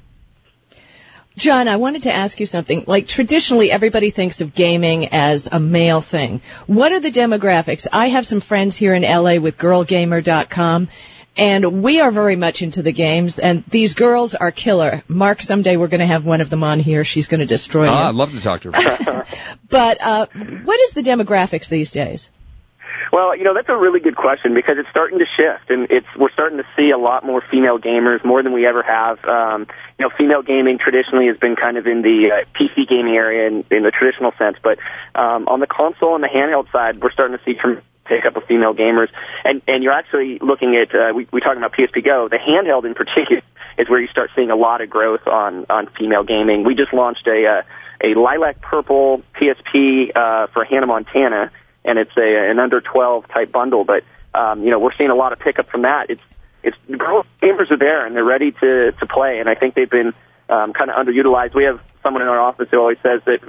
John, 1.39 1.67
I 1.69 1.77
wanted 1.77 2.03
to 2.03 2.11
ask 2.13 2.39
you 2.39 2.45
something. 2.45 2.83
Like 2.85 3.07
traditionally, 3.07 3.71
everybody 3.71 4.09
thinks 4.09 4.41
of 4.41 4.53
gaming 4.53 5.07
as 5.07 5.47
a 5.51 5.59
male 5.59 6.01
thing. 6.01 6.41
What 6.67 6.91
are 6.91 6.99
the 6.99 7.11
demographics? 7.11 7.87
I 7.91 8.09
have 8.09 8.25
some 8.25 8.41
friends 8.41 8.75
here 8.75 8.93
in 8.93 9.03
LA 9.03 9.35
with 9.39 9.57
girlgamer.com. 9.57 10.89
And 11.37 11.81
we 11.83 12.01
are 12.01 12.11
very 12.11 12.35
much 12.35 12.61
into 12.61 12.81
the 12.81 12.91
games, 12.91 13.39
and 13.39 13.63
these 13.69 13.93
girls 13.93 14.35
are 14.35 14.51
killer. 14.51 15.03
Mark, 15.07 15.41
someday 15.41 15.77
we're 15.77 15.87
going 15.87 16.01
to 16.01 16.05
have 16.05 16.25
one 16.25 16.41
of 16.41 16.49
them 16.49 16.63
on 16.65 16.79
here. 16.79 17.05
She's 17.05 17.29
going 17.29 17.39
to 17.39 17.45
destroy 17.45 17.87
Ah, 17.87 18.03
you. 18.03 18.09
I'd 18.09 18.15
love 18.15 18.31
to 18.33 18.41
talk 18.41 18.61
to 18.61 18.71
her. 18.73 19.25
But 19.69 20.01
uh, 20.01 20.25
what 20.65 20.79
is 20.81 20.91
the 20.93 21.01
demographics 21.01 21.69
these 21.69 21.91
days? 21.91 22.27
Well, 23.11 23.35
you 23.35 23.43
know 23.43 23.53
that's 23.53 23.69
a 23.69 23.77
really 23.77 23.99
good 23.99 24.15
question 24.15 24.53
because 24.53 24.77
it's 24.77 24.89
starting 24.89 25.19
to 25.19 25.25
shift, 25.25 25.69
and 25.69 25.87
it's 25.89 26.07
we're 26.15 26.31
starting 26.31 26.57
to 26.59 26.65
see 26.75 26.91
a 26.91 26.97
lot 26.97 27.25
more 27.25 27.41
female 27.49 27.79
gamers, 27.79 28.23
more 28.23 28.43
than 28.43 28.53
we 28.53 28.67
ever 28.67 28.83
have. 28.83 29.23
Um, 29.25 29.67
you 29.97 30.05
know, 30.05 30.11
female 30.15 30.43
gaming 30.43 30.77
traditionally 30.77 31.27
has 31.27 31.37
been 31.37 31.55
kind 31.55 31.77
of 31.77 31.87
in 31.87 32.01
the 32.01 32.31
uh, 32.31 32.45
PC 32.57 32.87
gaming 32.87 33.15
area 33.15 33.47
in, 33.47 33.65
in 33.71 33.83
the 33.83 33.91
traditional 33.91 34.31
sense, 34.37 34.57
but 34.61 34.77
um, 35.15 35.47
on 35.47 35.59
the 35.59 35.67
console 35.67 36.15
and 36.15 36.23
the 36.23 36.27
handheld 36.27 36.71
side, 36.71 37.01
we're 37.01 37.11
starting 37.11 37.37
to 37.37 37.43
see 37.43 37.57
some 37.61 37.81
pickup 38.05 38.35
of 38.35 38.43
female 38.43 38.73
gamers, 38.73 39.09
and 39.43 39.61
and 39.67 39.83
you're 39.83 39.93
actually 39.93 40.37
looking 40.39 40.75
at 40.75 40.93
uh, 40.93 41.11
we 41.13 41.27
we 41.31 41.41
talking 41.41 41.57
about 41.57 41.73
PSP 41.73 42.05
Go, 42.05 42.27
the 42.27 42.37
handheld 42.37 42.85
in 42.85 42.93
particular 42.93 43.41
is 43.77 43.89
where 43.89 44.01
you 44.01 44.07
start 44.07 44.29
seeing 44.35 44.51
a 44.51 44.55
lot 44.55 44.81
of 44.81 44.89
growth 44.89 45.25
on 45.27 45.65
on 45.69 45.87
female 45.87 46.23
gaming. 46.23 46.63
We 46.63 46.75
just 46.75 46.93
launched 46.93 47.25
a 47.27 47.45
uh, 47.47 47.61
a 48.03 48.19
lilac 48.19 48.61
purple 48.61 49.23
PSP 49.35 50.15
uh, 50.15 50.47
for 50.47 50.63
Hannah 50.63 50.87
Montana 50.87 51.51
and 51.85 51.97
it's 51.99 52.15
a 52.17 52.49
an 52.51 52.59
under 52.59 52.81
12 52.81 53.27
type 53.27 53.51
bundle. 53.51 53.83
But 53.83 54.03
um, 54.33 54.63
you 54.63 54.71
know, 54.71 54.79
we're 54.79 54.95
seeing 54.97 55.09
a 55.09 55.15
lot 55.15 55.33
of 55.33 55.39
pickup 55.39 55.69
from 55.69 55.83
that. 55.83 56.09
It's 56.09 56.21
it's 56.63 56.77
gamers 56.87 57.71
are 57.71 57.77
there 57.77 58.05
and 58.05 58.15
they're 58.15 58.23
ready 58.23 58.51
to 58.51 58.91
to 58.91 59.05
play, 59.07 59.39
and 59.39 59.49
I 59.49 59.55
think 59.55 59.75
they've 59.75 59.89
been 59.89 60.13
um, 60.49 60.73
kind 60.73 60.89
of 60.89 60.95
underutilized. 60.95 61.53
We 61.53 61.65
have 61.65 61.79
someone 62.03 62.21
in 62.21 62.27
our 62.27 62.39
office 62.39 62.67
who 62.71 62.79
always 62.79 62.97
says 63.03 63.21
that 63.25 63.39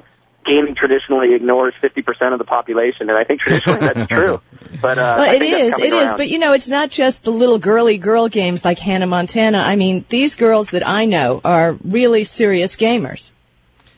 gaming 0.45 0.75
traditionally 0.75 1.35
ignores 1.35 1.75
50% 1.83 2.33
of 2.33 2.39
the 2.39 2.45
population, 2.45 3.09
and 3.11 3.19
I 3.19 3.25
think 3.25 3.41
traditionally 3.41 3.81
that's 3.81 4.07
true. 4.09 4.41
But 4.81 4.99
uh, 4.99 5.17
Well, 5.19 5.31
I 5.31 5.35
it 5.35 5.39
think 5.39 5.53
that's 5.53 5.65
is, 5.65 5.75
coming 5.75 5.93
it 5.93 5.97
is, 5.97 6.15
but 6.15 6.29
you 6.29 6.39
know, 6.39 6.53
it's 6.53 6.69
not 6.69 6.91
just 6.91 7.25
the 7.25 7.31
little 7.33 7.59
girly 7.59 7.99
girl 7.99 8.29
games 8.29 8.65
like 8.65 8.79
Hannah 8.79 9.07
Montana. 9.07 9.59
I 9.59 9.77
mean, 9.77 10.05
these 10.09 10.37
girls 10.37 10.71
that 10.71 10.87
I 10.87 11.05
know 11.05 11.41
are 11.45 11.77
really 11.85 12.25
serious 12.25 12.77
gamers. 12.77 13.31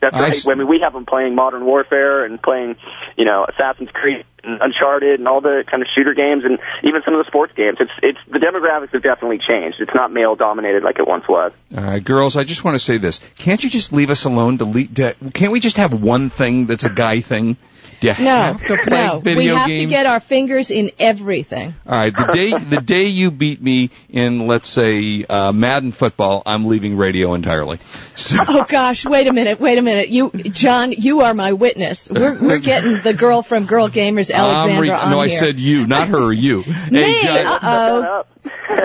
That's 0.03 0.15
I 0.15 0.19
right. 0.21 0.29
s- 0.33 0.47
I 0.47 0.55
mean, 0.55 0.67
we 0.67 0.79
have 0.81 0.93
them 0.93 1.05
playing 1.05 1.35
Modern 1.35 1.65
Warfare 1.65 2.25
and 2.25 2.41
playing, 2.41 2.75
you 3.17 3.25
know, 3.25 3.45
Assassin's 3.47 3.89
Creed 3.91 4.25
and 4.43 4.61
Uncharted 4.61 5.19
and 5.19 5.27
all 5.27 5.39
the 5.39 5.63
kind 5.69 5.81
of 5.81 5.87
shooter 5.95 6.13
games 6.13 6.43
and 6.43 6.59
even 6.83 7.01
some 7.05 7.13
of 7.13 7.23
the 7.23 7.27
sports 7.29 7.53
games. 7.55 7.77
It's 7.79 7.91
it's 8.01 8.19
the 8.29 8.39
demographics 8.39 8.91
have 8.91 9.01
definitely 9.03 9.39
changed. 9.39 9.77
It's 9.79 9.93
not 9.95 10.11
male 10.11 10.35
dominated 10.35 10.83
like 10.83 10.99
it 10.99 11.07
once 11.07 11.27
was. 11.27 11.53
All 11.77 11.83
right, 11.83 12.03
girls, 12.03 12.35
I 12.35 12.43
just 12.43 12.63
want 12.65 12.75
to 12.75 12.79
say 12.83 12.97
this. 12.97 13.21
Can't 13.37 13.63
you 13.63 13.69
just 13.69 13.93
leave 13.93 14.09
us 14.09 14.25
alone 14.25 14.57
Delete. 14.57 14.95
to, 14.95 15.15
can't 15.33 15.51
we 15.53 15.59
just 15.61 15.77
have 15.77 15.93
one 15.93 16.29
thing 16.29 16.65
that's 16.65 16.83
a 16.83 16.89
guy 16.89 17.21
thing? 17.21 17.55
Do 18.03 18.21
you 18.21 18.25
No, 18.29 18.35
have 18.35 18.65
to 18.65 18.77
play 18.77 19.07
no. 19.07 19.19
video 19.19 19.37
we 19.53 19.57
have 19.59 19.67
games? 19.67 19.81
to 19.81 19.95
get 19.95 20.05
our 20.05 20.19
fingers 20.19 20.71
in 20.71 20.91
everything. 20.99 21.73
All 21.87 21.93
right, 21.95 22.13
the 22.15 22.25
day 22.33 22.51
the 22.57 22.81
day 22.81 23.05
you 23.05 23.31
beat 23.31 23.61
me 23.61 23.91
in 24.09 24.45
let's 24.47 24.67
say 24.67 25.23
uh, 25.23 25.51
Madden 25.53 25.91
football, 25.93 26.43
I'm 26.45 26.65
leaving 26.65 26.97
radio 26.97 27.33
entirely. 27.33 27.77
So, 28.15 28.37
Oh 28.47 28.65
gosh, 28.67 29.05
wait 29.05 29.27
a 29.27 29.33
minute, 29.33 29.59
wait 29.59 29.77
a 29.77 29.81
minute. 29.81 30.09
You, 30.09 30.31
John, 30.31 30.91
you 30.91 31.21
are 31.21 31.33
my 31.33 31.53
witness. 31.53 32.09
We're 32.09 32.37
we're 32.39 32.57
getting 32.73 33.01
the 33.01 33.13
girl 33.13 33.41
from 33.41 33.65
Girl 33.67 33.89
Gamers, 33.89 34.31
Alexandra, 34.31 34.81
re- 34.81 34.89
on 34.91 35.09
no, 35.11 35.19
I 35.21 35.27
here. 35.29 35.39
said 35.39 35.59
you, 35.59 35.87
not 35.87 36.09
her, 36.09 36.31
you. 36.33 36.57
Me, 36.57 36.63
Hey, 37.01 37.21
John. 37.23 37.37
uh-oh. 37.45 38.23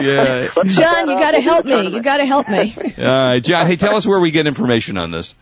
Yeah. 0.00 0.48
John, 0.64 1.08
you 1.08 1.14
up. 1.14 1.20
got 1.20 1.30
to 1.32 1.40
help 1.40 1.64
the 1.64 1.70
me. 1.70 1.76
You 1.76 1.82
tournament. 1.82 2.04
got 2.04 2.16
to 2.18 2.26
help 2.26 2.48
me. 2.48 2.74
All 2.98 3.04
right, 3.04 3.40
John. 3.42 3.66
Hey, 3.66 3.74
tell 3.76 3.96
us 3.96 4.06
where 4.06 4.20
we 4.20 4.30
get 4.30 4.46
information 4.46 4.96
on 4.96 5.10
this. 5.10 5.34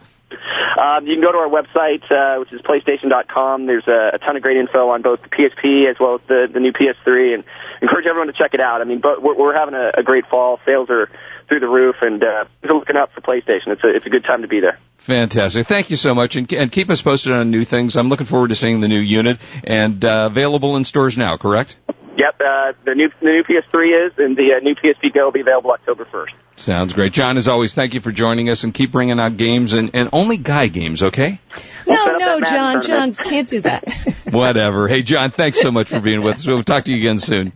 Um, 0.86 1.06
you 1.06 1.14
can 1.14 1.22
go 1.22 1.32
to 1.32 1.38
our 1.38 1.48
website, 1.48 2.04
uh, 2.10 2.38
which 2.38 2.52
is 2.52 2.60
PlayStation.com. 2.62 3.66
There's 3.66 3.86
a, 3.88 4.10
a 4.14 4.18
ton 4.18 4.36
of 4.36 4.42
great 4.42 4.56
info 4.56 4.90
on 4.90 5.02
both 5.02 5.20
the 5.22 5.28
PSP 5.28 5.90
as 5.90 5.96
well 5.98 6.16
as 6.16 6.20
the, 6.28 6.48
the 6.52 6.60
new 6.60 6.72
PS3, 6.72 7.34
and 7.34 7.44
encourage 7.82 8.06
everyone 8.06 8.28
to 8.28 8.32
check 8.32 8.54
it 8.54 8.60
out. 8.60 8.80
I 8.80 8.84
mean, 8.84 9.00
but 9.00 9.22
we're, 9.22 9.34
we're 9.34 9.54
having 9.54 9.74
a, 9.74 9.90
a 9.98 10.02
great 10.02 10.26
fall. 10.26 10.60
Sales 10.64 10.88
are 10.90 11.10
through 11.48 11.60
the 11.60 11.68
roof, 11.68 11.96
and 12.02 12.22
uh, 12.22 12.44
are 12.68 12.74
looking 12.74 12.96
up 12.96 13.12
for 13.12 13.20
PlayStation. 13.20 13.68
It's 13.68 13.82
a 13.82 13.88
it's 13.88 14.06
a 14.06 14.10
good 14.10 14.24
time 14.24 14.42
to 14.42 14.48
be 14.48 14.60
there. 14.60 14.78
Fantastic. 14.98 15.66
Thank 15.66 15.90
you 15.90 15.96
so 15.96 16.14
much, 16.14 16.36
and, 16.36 16.52
and 16.52 16.70
keep 16.70 16.90
us 16.90 17.02
posted 17.02 17.32
on 17.32 17.50
new 17.50 17.64
things. 17.64 17.96
I'm 17.96 18.08
looking 18.08 18.26
forward 18.26 18.48
to 18.48 18.54
seeing 18.54 18.80
the 18.80 18.88
new 18.88 19.00
unit 19.00 19.38
and 19.64 20.04
uh, 20.04 20.28
available 20.30 20.76
in 20.76 20.84
stores 20.84 21.18
now. 21.18 21.36
Correct? 21.36 21.76
Yep, 22.16 22.40
uh, 22.40 22.72
the 22.84 22.94
new 22.94 23.10
the 23.20 23.26
new 23.26 23.42
PS3 23.42 24.06
is, 24.06 24.12
and 24.18 24.36
the 24.36 24.54
uh, 24.56 24.60
new 24.60 24.74
PSP 24.74 25.12
Go 25.12 25.24
will 25.24 25.32
be 25.32 25.40
available 25.40 25.72
October 25.72 26.04
1st. 26.04 26.32
Sounds 26.56 26.94
great, 26.94 27.12
John. 27.12 27.36
As 27.36 27.48
always, 27.48 27.74
thank 27.74 27.92
you 27.94 28.00
for 28.00 28.10
joining 28.10 28.48
us, 28.48 28.64
and 28.64 28.72
keep 28.72 28.90
bringing 28.90 29.20
out 29.20 29.36
games 29.36 29.74
and, 29.74 29.90
and 29.94 30.08
only 30.12 30.38
guy 30.38 30.68
games, 30.68 31.02
okay? 31.02 31.38
We'll 31.86 32.18
No, 32.18 32.18
no, 32.18 32.40
John, 32.40 32.82
John, 32.82 33.14
can't 33.14 33.48
do 33.48 33.60
that. 33.60 33.86
Whatever. 34.30 34.88
Hey, 34.88 35.02
John, 35.02 35.30
thanks 35.30 35.60
so 35.60 35.70
much 35.70 35.88
for 35.90 36.00
being 36.00 36.22
with 36.22 36.36
us. 36.36 36.46
We'll 36.46 36.62
talk 36.64 36.86
to 36.86 36.92
you 36.92 36.98
again 36.98 37.18
soon. 37.18 37.52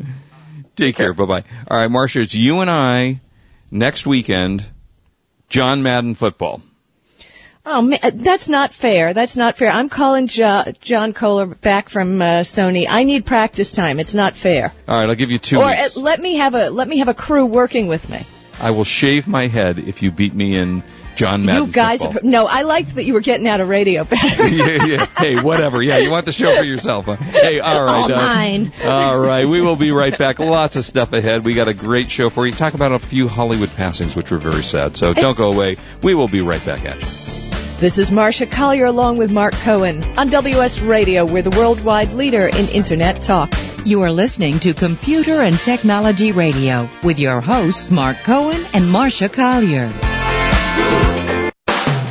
Take 0.77 0.97
care. 0.97 1.15
Bye 1.15 1.25
bye. 1.25 1.45
All 1.69 1.77
right, 1.79 1.91
Marcia, 1.91 2.21
it's 2.21 2.35
you 2.35 2.61
and 2.61 2.71
I 2.71 3.21
next 3.71 4.07
weekend. 4.07 4.65
John 5.49 5.83
Madden 5.83 6.15
football. 6.15 6.63
Oh, 7.67 7.83
man, 7.83 7.99
that's 8.15 8.49
not 8.49 8.73
fair. 8.73 9.13
That's 9.15 9.37
not 9.37 9.57
fair. 9.57 9.71
I'm 9.71 9.89
calling 9.89 10.29
jo- 10.29 10.73
John 10.81 11.13
Kohler 11.13 11.47
back 11.47 11.89
from 11.89 12.23
uh, 12.23 12.41
Sony. 12.41 12.87
I 12.89 13.03
need 13.05 13.27
practice 13.27 13.73
time. 13.73 13.99
It's 14.01 14.15
not 14.15 14.35
fair. 14.37 14.73
All 14.89 14.97
right, 14.97 15.09
I'll 15.09 15.15
give 15.15 15.31
you 15.31 15.39
two 15.39 15.59
or 15.59 15.67
weeks. 15.67 15.97
uh, 15.97 16.01
let 16.01 16.21
me 16.21 16.37
have 16.37 16.55
a 16.55 16.71
let 16.71 16.87
me 16.89 16.99
have 16.99 17.09
a 17.09 17.15
crew 17.15 17.45
working 17.47 17.87
with 17.89 18.09
me. 18.09 18.21
I 18.61 18.71
will 18.73 18.85
shave 18.85 19.27
my 19.27 19.47
head 19.47 19.79
if 19.79 20.03
you 20.03 20.11
beat 20.11 20.35
me 20.35 20.57
in 20.57 20.83
John 21.17 21.45
Madden 21.45 21.67
you 21.67 21.73
guys, 21.73 22.03
football. 22.03 22.27
are, 22.27 22.31
no, 22.31 22.47
I 22.47 22.63
liked 22.63 22.95
that 22.95 23.05
you 23.05 23.13
were 23.13 23.21
getting 23.21 23.47
out 23.47 23.61
of 23.61 23.69
radio 23.69 24.05
better. 24.05 24.27
yeah, 24.49 24.87
yeah. 24.87 25.07
Hey, 25.19 25.41
whatever. 25.41 25.83
Yeah, 25.83 25.99
you 25.99 26.11
want 26.11 26.27
the 26.27 26.33
show 26.33 26.57
for 26.57 26.65
yourself. 26.65 27.07
Huh? 27.07 27.17
Hey, 27.17 27.61
all 27.61 27.85
right. 27.85 28.11
All 28.11 28.13
uh, 28.13 28.17
mine. 28.17 28.73
All 28.83 29.19
right, 29.27 29.47
we 29.47 29.61
will 29.61 29.77
be 29.77 29.91
right 29.91 30.17
back. 30.17 30.39
Lots 30.39 30.77
of 30.77 30.85
stuff 30.85 31.13
ahead. 31.13 31.45
We 31.45 31.55
got 31.55 31.69
a 31.69 31.75
great 31.75 32.11
show 32.11 32.31
for 32.31 32.47
you. 32.47 32.53
Talk 32.53 32.75
about 32.75 32.93
a 32.93 32.99
few 32.99 33.29
Hollywood 33.29 33.71
passings, 33.77 34.17
which 34.17 34.31
were 34.31 34.39
very 34.39 34.63
sad. 34.63 34.97
So 34.97 35.13
don't 35.13 35.37
go 35.37 35.53
away. 35.53 35.77
We 36.03 36.15
will 36.15 36.29
be 36.29 36.41
right 36.41 36.65
back 36.65 36.85
at 36.87 36.95
you. 36.95 37.41
This 37.81 37.97
is 37.97 38.11
Marcia 38.11 38.47
Collier 38.47 38.85
along 38.85 39.17
with 39.17 39.33
Mark 39.33 39.55
Cohen 39.55 40.05
on 40.19 40.29
WS 40.29 40.81
Radio. 40.81 41.25
We're 41.25 41.43
the 41.43 41.57
worldwide 41.59 42.13
leader 42.13 42.47
in 42.47 42.69
Internet 42.69 43.23
talk. 43.23 43.53
You 43.85 44.03
are 44.03 44.13
listening 44.13 44.59
to 44.61 44.75
Computer 44.75 45.41
and 45.41 45.59
Technology 45.59 46.33
Radio 46.33 46.87
with 47.03 47.19
your 47.19 47.41
hosts 47.41 47.91
Mark 47.91 48.19
Cohen 48.19 48.61
and 48.75 48.91
Marcia 48.91 49.31
Collier. 49.31 49.91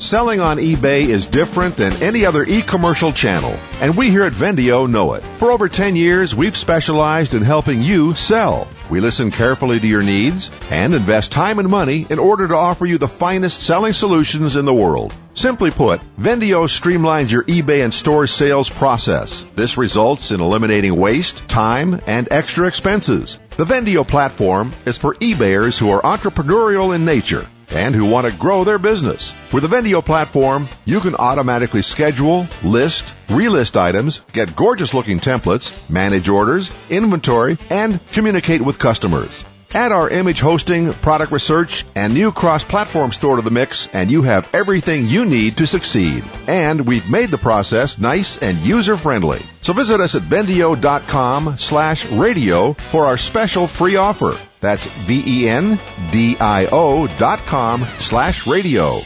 Selling 0.00 0.40
on 0.40 0.56
eBay 0.56 1.02
is 1.02 1.26
different 1.26 1.76
than 1.76 1.92
any 2.02 2.24
other 2.24 2.42
e-commercial 2.42 3.12
channel, 3.12 3.52
and 3.82 3.94
we 3.94 4.08
here 4.08 4.22
at 4.22 4.32
Vendio 4.32 4.88
know 4.88 5.12
it. 5.12 5.26
For 5.38 5.52
over 5.52 5.68
10 5.68 5.94
years, 5.94 6.34
we've 6.34 6.56
specialized 6.56 7.34
in 7.34 7.42
helping 7.42 7.82
you 7.82 8.14
sell. 8.14 8.66
We 8.88 9.00
listen 9.00 9.30
carefully 9.30 9.78
to 9.78 9.86
your 9.86 10.02
needs 10.02 10.50
and 10.70 10.94
invest 10.94 11.32
time 11.32 11.58
and 11.58 11.68
money 11.68 12.06
in 12.08 12.18
order 12.18 12.48
to 12.48 12.56
offer 12.56 12.86
you 12.86 12.96
the 12.96 13.08
finest 13.08 13.62
selling 13.62 13.92
solutions 13.92 14.56
in 14.56 14.64
the 14.64 14.72
world. 14.72 15.12
Simply 15.34 15.70
put, 15.70 16.00
Vendio 16.18 16.66
streamlines 16.66 17.30
your 17.30 17.44
eBay 17.44 17.84
and 17.84 17.92
store 17.92 18.26
sales 18.26 18.70
process. 18.70 19.44
This 19.54 19.76
results 19.76 20.30
in 20.30 20.40
eliminating 20.40 20.96
waste, 20.96 21.46
time, 21.46 22.00
and 22.06 22.26
extra 22.30 22.68
expenses. 22.68 23.38
The 23.50 23.66
Vendio 23.66 24.08
platform 24.08 24.72
is 24.86 24.96
for 24.96 25.14
eBayers 25.16 25.76
who 25.76 25.90
are 25.90 26.00
entrepreneurial 26.00 26.94
in 26.94 27.04
nature 27.04 27.46
and 27.72 27.94
who 27.94 28.04
want 28.04 28.26
to 28.26 28.38
grow 28.38 28.64
their 28.64 28.78
business. 28.78 29.34
With 29.52 29.62
the 29.62 29.68
Vendio 29.68 30.04
platform, 30.04 30.68
you 30.84 31.00
can 31.00 31.14
automatically 31.14 31.82
schedule, 31.82 32.46
list, 32.62 33.04
relist 33.28 33.76
items, 33.76 34.20
get 34.32 34.56
gorgeous 34.56 34.94
looking 34.94 35.20
templates, 35.20 35.90
manage 35.90 36.28
orders, 36.28 36.70
inventory, 36.88 37.58
and 37.68 38.00
communicate 38.12 38.60
with 38.60 38.78
customers. 38.78 39.44
Add 39.72 39.92
our 39.92 40.08
image 40.10 40.40
hosting, 40.40 40.92
product 40.92 41.30
research, 41.30 41.84
and 41.94 42.12
new 42.12 42.32
cross-platform 42.32 43.12
store 43.12 43.36
to 43.36 43.42
the 43.42 43.50
mix, 43.50 43.88
and 43.92 44.10
you 44.10 44.22
have 44.22 44.48
everything 44.52 45.06
you 45.06 45.24
need 45.24 45.58
to 45.58 45.66
succeed. 45.66 46.24
And 46.48 46.86
we've 46.86 47.08
made 47.08 47.28
the 47.30 47.38
process 47.38 47.98
nice 47.98 48.36
and 48.38 48.58
user-friendly. 48.58 49.40
So 49.62 49.72
visit 49.72 50.00
us 50.00 50.14
at 50.16 50.22
vendio.com 50.22 51.58
slash 51.58 52.10
radio 52.10 52.72
for 52.72 53.04
our 53.06 53.16
special 53.16 53.66
free 53.68 53.96
offer. 53.96 54.36
That's 54.60 54.84
V-E-N-D-I-O 54.84 55.86
dot 57.18 57.38
com 57.40 57.84
slash 57.98 58.46
radio. 58.46 59.00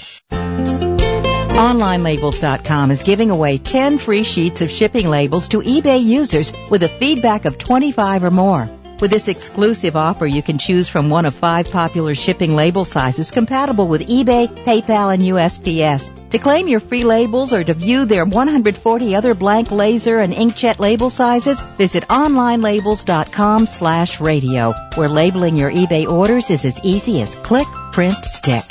OnlineLabels.com 1.55 2.91
is 2.91 3.05
giving 3.05 3.31
away 3.31 3.59
10 3.59 3.99
free 3.99 4.25
sheets 4.25 4.61
of 4.61 4.71
shipping 4.71 5.09
labels 5.09 5.49
to 5.49 5.61
eBay 5.61 6.03
users 6.03 6.53
with 6.71 6.83
a 6.83 6.89
feedback 6.89 7.45
of 7.45 7.59
25 7.59 8.25
or 8.25 8.31
more. 8.33 8.69
With 9.01 9.11
this 9.11 9.29
exclusive 9.29 9.97
offer, 9.97 10.27
you 10.27 10.43
can 10.43 10.59
choose 10.59 10.89
from 10.89 11.11
one 11.11 11.27
of 11.27 11.35
five 11.35 11.71
popular 11.71 12.15
shipping 12.15 12.55
label 12.55 12.85
sizes 12.85 13.31
compatible 13.31 13.89
with 13.89 14.09
eBay, 14.09 14.49
PayPal, 14.49 15.13
and 15.13 15.23
USPS. 15.23 16.31
To 16.31 16.39
claim 16.39 16.69
your 16.69 16.81
free 16.81 17.05
labels 17.05 17.53
or 17.53 17.63
to 17.63 17.75
view 17.75 18.05
their 18.05 18.25
140 18.25 19.15
other 19.15 19.35
blank 19.35 19.71
laser 19.71 20.17
and 20.17 20.33
inkjet 20.33 20.79
label 20.79 21.11
sizes, 21.11 21.61
visit 21.61 22.05
onlinelabels.com 22.09 23.67
slash 23.67 24.21
radio, 24.21 24.73
where 24.95 25.09
labeling 25.09 25.57
your 25.57 25.71
eBay 25.71 26.09
orders 26.09 26.51
is 26.51 26.65
as 26.65 26.81
easy 26.85 27.21
as 27.21 27.35
click, 27.35 27.67
print, 27.93 28.25
stick. 28.25 28.65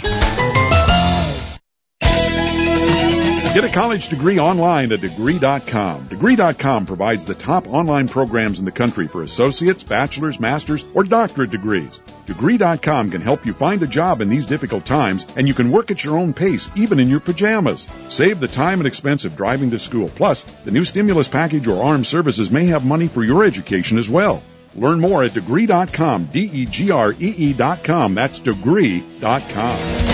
Get 3.53 3.63
a 3.63 3.69
college 3.69 4.09
degree 4.09 4.39
online 4.39 4.91
at 4.91 5.01
degree.com. 5.01 6.07
Degree.com 6.07 6.87
provides 6.87 7.25
the 7.25 7.35
top 7.35 7.67
online 7.67 8.07
programs 8.07 8.57
in 8.57 8.65
the 8.65 8.71
country 8.71 9.05
for 9.07 9.21
associates, 9.21 9.83
bachelor's, 9.83 10.39
master's, 10.39 10.83
or 10.95 11.03
doctorate 11.03 11.51
degrees. 11.51 11.99
Degree.com 12.25 13.11
can 13.11 13.21
help 13.21 13.45
you 13.45 13.53
find 13.53 13.83
a 13.83 13.87
job 13.87 14.21
in 14.21 14.29
these 14.29 14.47
difficult 14.47 14.87
times, 14.87 15.27
and 15.37 15.47
you 15.47 15.53
can 15.53 15.71
work 15.71 15.91
at 15.91 16.03
your 16.03 16.17
own 16.17 16.33
pace, 16.33 16.67
even 16.75 16.99
in 16.99 17.09
your 17.09 17.19
pajamas. 17.19 17.87
Save 18.07 18.39
the 18.39 18.47
time 18.47 18.79
and 18.79 18.87
expense 18.87 19.23
of 19.23 19.35
driving 19.35 19.69
to 19.69 19.77
school. 19.77 20.09
Plus, 20.09 20.41
the 20.65 20.71
new 20.71 20.83
stimulus 20.83 21.27
package 21.27 21.67
or 21.67 21.83
armed 21.83 22.07
services 22.07 22.49
may 22.49 22.65
have 22.65 22.83
money 22.83 23.07
for 23.07 23.23
your 23.23 23.45
education 23.45 23.99
as 23.99 24.09
well. 24.09 24.41
Learn 24.73 24.99
more 24.99 25.23
at 25.23 25.35
degree.com, 25.35 26.25
D-E-G-R-E-E 26.25 27.53
dot 27.53 27.83
com. 27.83 28.15
That's 28.15 28.39
degree.com. 28.39 30.12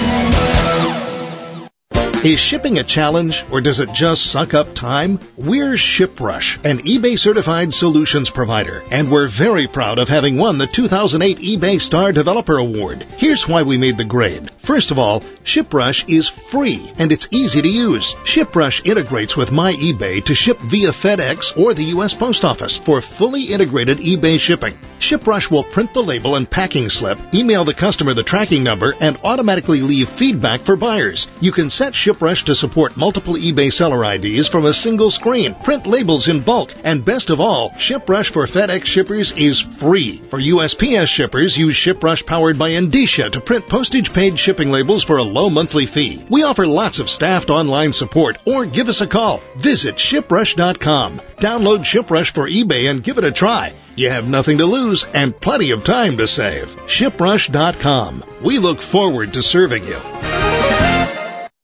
Is 2.22 2.38
shipping 2.38 2.78
a 2.78 2.84
challenge 2.84 3.46
or 3.50 3.62
does 3.62 3.80
it 3.80 3.94
just 3.94 4.26
suck 4.26 4.54
up 4.54 4.76
time? 4.76 5.22
We're 5.38 5.76
ShipRush, 5.76 6.66
an 6.66 6.80
eBay 6.80 7.18
certified 7.18 7.74
solutions 7.74 8.30
provider, 8.30 8.84
and 8.92 9.10
we're 9.10 9.30
very 9.30 9.68
proud 9.68 10.00
of 10.00 10.10
having 10.10 10.36
won 10.36 10.58
the 10.58 10.68
2008 10.68 11.38
eBay 11.38 11.80
Star 11.80 12.12
Developer 12.12 12.58
Award. 12.58 13.04
Here's 13.16 13.48
why 13.48 13.64
we 13.64 13.78
made 13.78 13.98
the 13.98 14.04
grade. 14.04 14.52
First 14.58 14.92
of 14.92 15.00
all, 15.00 15.22
ShipRush 15.46 16.14
is 16.14 16.28
free 16.28 16.92
and 16.98 17.14
it's 17.14 17.30
easy 17.32 17.62
to 17.62 17.70
use. 17.70 18.14
ShipRush 18.26 18.86
integrates 18.86 19.38
with 19.38 19.54
my 19.54 19.72
eBay 19.72 20.22
to 20.26 20.36
ship 20.36 20.60
via 20.60 20.90
FedEx 20.90 21.58
or 21.58 21.74
the 21.74 21.86
U.S. 21.96 22.14
Post 22.14 22.44
Office 22.44 22.76
for 22.76 23.02
fully 23.02 23.44
integrated 23.44 24.00
eBay 24.00 24.38
shipping. 24.42 24.78
ShipRush 25.00 25.50
will 25.50 25.64
print 25.64 25.94
the 25.94 26.04
label 26.04 26.36
and 26.36 26.50
packing 26.50 26.90
slip, 26.90 27.18
email 27.34 27.66
the 27.66 27.74
customer 27.74 28.14
the 28.14 28.24
tracking 28.24 28.64
number, 28.64 28.94
and 29.00 29.18
automatically 29.24 29.82
leave 29.82 30.10
feedback 30.10 30.62
for 30.62 30.76
buyers. 30.76 31.28
You 31.40 31.52
can 31.52 31.70
set 31.70 31.94
ShipRush 31.94 32.44
to 32.46 32.56
support 32.56 32.98
multiple 32.98 33.36
eBay 33.36 33.72
seller 33.72 34.04
IDs 34.14 34.48
from 34.48 34.66
a 34.66 34.74
single 34.74 35.10
screen, 35.10 35.56
print 35.56 35.88
labels 35.88 36.28
in 36.28 36.42
bulk, 36.42 36.74
and 36.84 37.06
best 37.06 37.30
of 37.30 37.40
all, 37.40 37.72
ShipRush 37.72 38.30
for 38.32 38.46
FedEx 38.46 38.86
shippers 38.86 39.32
is 39.32 39.60
free. 39.60 40.22
For 40.30 40.40
USPS 40.40 41.08
shippers, 41.08 41.58
use 41.58 41.76
ShipRush 41.76 42.26
powered 42.26 42.60
by 42.60 42.72
Endicia 42.72 43.32
to 43.32 43.42
print 43.42 43.68
postage 43.68 44.14
paid 44.14 44.38
shipping 44.38 44.72
labels 44.72 45.04
for 45.04 45.18
a 45.18 45.24
low 45.24 45.50
monthly 45.50 45.86
fee. 45.86 46.24
We 46.30 46.44
offer 46.44 46.68
lots 46.68 47.00
of 47.00 47.10
staffed 47.10 47.50
online 47.50 47.94
support 47.94 48.38
or 48.46 48.66
give 48.66 48.90
us 48.90 49.02
a 49.02 49.08
call. 49.08 49.42
Visit 49.58 49.96
shiprush.com. 49.96 51.22
Download 51.38 51.80
ShipRush 51.86 52.32
for 52.32 52.50
eBay 52.50 52.90
and 52.90 53.04
give 53.04 53.18
it 53.18 53.24
a 53.24 53.32
try. 53.32 53.74
You 54.00 54.10
have 54.10 54.30
nothing 54.30 54.60
to 54.60 54.66
lose 54.66 55.04
and 55.04 55.38
plenty 55.38 55.72
of 55.72 55.84
time 55.84 56.16
to 56.20 56.26
save. 56.26 56.70
ShipRush.com. 56.88 58.24
We 58.42 58.58
look 58.58 58.82
forward 58.82 59.34
to 59.34 59.42
serving 59.42 59.84
you. 59.84 60.00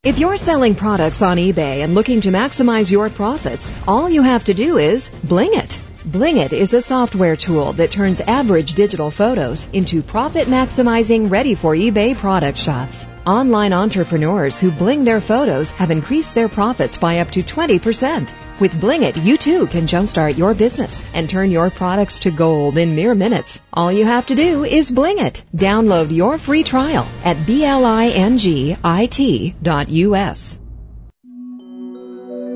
If 0.04 0.20
you're 0.20 0.36
selling 0.36 0.75
products 0.75 1.22
on 1.22 1.38
eBay 1.38 1.82
and 1.82 1.96
looking 1.96 2.20
to 2.22 2.32
maximize 2.32 2.92
your 2.92 3.10
profits, 3.10 3.72
all 3.88 4.10
you 4.10 4.22
have 4.22 4.44
to 4.44 4.54
do 4.54 4.77
is 4.77 5.12
bling 5.24 5.51
it. 5.54 5.80
Bling 6.06 6.38
It 6.38 6.54
is 6.54 6.76
a 6.76 6.84
software 6.84 7.36
tool 7.36 7.74
that 7.74 7.90
turns 7.90 8.22
average 8.22 8.76
digital 8.76 9.10
photos 9.10 9.68
into 9.74 10.04
profit 10.04 10.48
maximizing 10.48 11.32
ready 11.32 11.56
for 11.56 11.74
eBay 11.74 12.16
product 12.16 12.60
shots. 12.60 13.08
Online 13.26 13.74
entrepreneurs 13.74 14.60
who 14.60 14.70
bling 14.70 15.04
their 15.04 15.20
photos 15.20 15.72
have 15.72 15.90
increased 15.90 16.36
their 16.36 16.48
profits 16.48 16.96
by 16.96 17.22
up 17.22 17.32
to 17.32 17.42
20%. 17.42 18.32
With 18.60 18.80
Bling 18.80 19.02
It, 19.02 19.18
you 19.18 19.36
too 19.36 19.66
can 19.66 19.88
jumpstart 19.88 20.38
your 20.38 20.54
business 20.54 21.04
and 21.16 21.28
turn 21.28 21.50
your 21.50 21.72
products 21.72 22.20
to 22.20 22.30
gold 22.30 22.78
in 22.78 22.94
mere 22.94 23.16
minutes. 23.16 23.64
All 23.74 23.92
you 23.92 24.06
have 24.06 24.28
to 24.28 24.36
do 24.36 24.64
is 24.64 24.92
Bling 24.92 25.18
It. 25.18 25.42
Download 25.56 26.16
your 26.16 26.38
free 26.38 26.62
trial 26.62 27.08
at 27.24 27.38
blingit.us. 27.48 28.76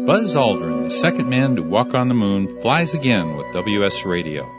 Buzz 0.10 0.36
Aldrin, 0.36 0.86
the 0.86 0.90
second 0.90 1.30
man 1.30 1.58
to 1.58 1.62
walk 1.62 1.94
on 1.94 2.08
the 2.08 2.16
moon, 2.16 2.48
flies 2.48 2.96
again 2.96 3.38
with 3.38 3.54
WS 3.54 4.06
Radio. 4.06 4.59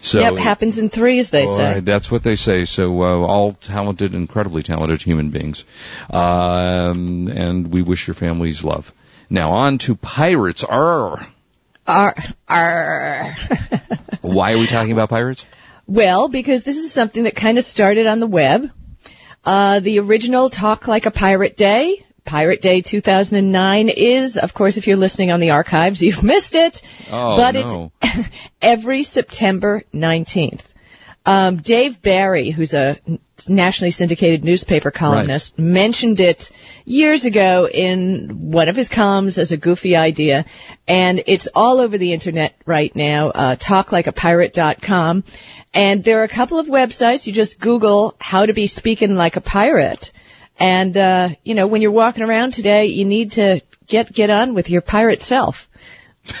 So 0.00 0.20
yep, 0.20 0.36
happens 0.36 0.78
in 0.78 0.88
threes, 0.88 1.28
they 1.28 1.44
say. 1.44 1.74
right, 1.74 1.84
that's 1.84 2.10
what 2.10 2.22
they 2.22 2.36
say. 2.36 2.64
So 2.64 3.02
uh, 3.02 3.26
all 3.26 3.52
talented, 3.52 4.14
incredibly 4.14 4.62
talented 4.62 5.02
human 5.02 5.28
beings, 5.28 5.66
um, 6.08 7.28
and 7.28 7.70
we 7.70 7.82
wish 7.82 8.06
your 8.06 8.14
families 8.14 8.64
love. 8.64 8.90
Now 9.28 9.50
on 9.50 9.76
to 9.78 9.96
pirates. 9.96 10.64
Arr. 10.64 11.26
Arr, 11.86 12.14
arr. 12.48 13.36
Why 14.22 14.52
are 14.52 14.58
we 14.58 14.66
talking 14.66 14.92
about 14.92 15.10
pirates? 15.10 15.44
Well, 15.92 16.28
because 16.28 16.62
this 16.62 16.78
is 16.78 16.90
something 16.90 17.24
that 17.24 17.36
kind 17.36 17.58
of 17.58 17.64
started 17.64 18.06
on 18.06 18.18
the 18.18 18.26
web. 18.26 18.70
Uh, 19.44 19.80
the 19.80 19.98
original 19.98 20.48
Talk 20.48 20.88
Like 20.88 21.04
a 21.04 21.10
Pirate 21.10 21.54
Day, 21.54 22.06
Pirate 22.24 22.62
Day 22.62 22.80
2009 22.80 23.90
is, 23.90 24.38
of 24.38 24.54
course, 24.54 24.78
if 24.78 24.86
you're 24.86 24.96
listening 24.96 25.32
on 25.32 25.40
the 25.40 25.50
archives, 25.50 26.02
you've 26.02 26.22
missed 26.22 26.54
it. 26.54 26.80
Oh, 27.10 27.36
but 27.36 27.54
no. 27.54 27.92
it's 28.00 28.28
every 28.62 29.02
September 29.02 29.82
19th. 29.92 30.64
Um, 31.26 31.58
Dave 31.58 32.00
Barry, 32.00 32.50
who's 32.50 32.72
a 32.72 32.98
nationally 33.48 33.90
syndicated 33.90 34.44
newspaper 34.44 34.90
columnist, 34.90 35.58
mentioned 35.58 36.20
it 36.20 36.50
years 36.84 37.24
ago 37.24 37.68
in 37.68 38.50
one 38.50 38.68
of 38.68 38.76
his 38.76 38.88
columns 38.88 39.38
as 39.38 39.52
a 39.52 39.56
goofy 39.56 39.94
idea, 39.94 40.44
and 40.88 41.22
it's 41.26 41.48
all 41.54 41.78
over 41.78 41.96
the 41.96 42.12
internet 42.12 42.54
right 42.66 42.94
now. 42.96 43.30
Uh, 43.30 43.56
talklikeapirate.com, 43.56 45.24
and 45.74 46.04
there 46.04 46.20
are 46.20 46.24
a 46.24 46.28
couple 46.28 46.58
of 46.58 46.66
websites. 46.66 47.26
You 47.26 47.32
just 47.32 47.58
Google 47.60 48.14
"how 48.18 48.46
to 48.46 48.52
be 48.52 48.66
speaking 48.66 49.14
like 49.16 49.36
a 49.36 49.40
pirate," 49.40 50.12
and 50.58 50.96
uh, 50.96 51.30
you 51.44 51.54
know 51.54 51.66
when 51.66 51.82
you're 51.82 51.90
walking 51.90 52.22
around 52.22 52.52
today, 52.52 52.86
you 52.86 53.04
need 53.04 53.32
to 53.32 53.60
get 53.86 54.12
get 54.12 54.30
on 54.30 54.54
with 54.54 54.70
your 54.70 54.82
pirate 54.82 55.22
self. 55.22 55.68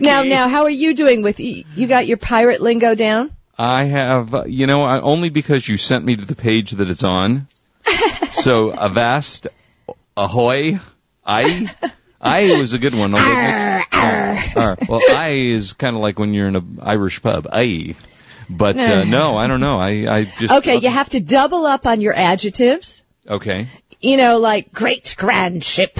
Now, 0.00 0.22
now, 0.22 0.48
how 0.48 0.62
are 0.64 0.70
you 0.70 0.94
doing 0.94 1.22
with 1.22 1.40
you 1.40 1.86
got 1.86 2.06
your 2.06 2.16
pirate 2.16 2.60
lingo 2.60 2.94
down? 2.94 3.32
I 3.58 3.84
have, 3.84 4.32
uh, 4.32 4.44
you 4.46 4.66
know, 4.66 4.84
I, 4.84 5.00
only 5.00 5.30
because 5.30 5.66
you 5.68 5.76
sent 5.76 6.04
me 6.04 6.14
to 6.16 6.24
the 6.24 6.36
page 6.36 6.72
that 6.72 6.88
it's 6.88 7.02
on. 7.02 7.48
so 8.30 8.72
avast, 8.72 9.48
ahoy, 10.16 10.78
I, 11.26 11.74
I 12.20 12.56
was 12.58 12.72
a 12.74 12.78
good 12.78 12.94
one. 12.94 13.14
although- 13.14 13.77
Arr. 14.56 14.76
Well, 14.88 15.00
I 15.10 15.28
is 15.30 15.72
kind 15.72 15.96
of 15.96 16.02
like 16.02 16.18
when 16.18 16.34
you're 16.34 16.48
in 16.48 16.56
an 16.56 16.78
Irish 16.82 17.22
pub. 17.22 17.46
I. 17.52 17.94
But 18.50 18.78
uh, 18.78 19.04
no, 19.04 19.36
I 19.36 19.46
don't 19.46 19.60
know. 19.60 19.78
I 19.78 19.90
I 20.20 20.24
just 20.24 20.52
Okay, 20.54 20.76
you 20.76 20.88
have 20.88 21.10
to 21.10 21.20
double 21.20 21.66
up 21.66 21.86
on 21.86 22.00
your 22.00 22.14
adjectives. 22.14 23.02
okay. 23.28 23.68
You 24.00 24.16
know, 24.16 24.38
like 24.38 24.72
great 24.72 25.14
grand 25.18 25.62
ship. 25.64 25.98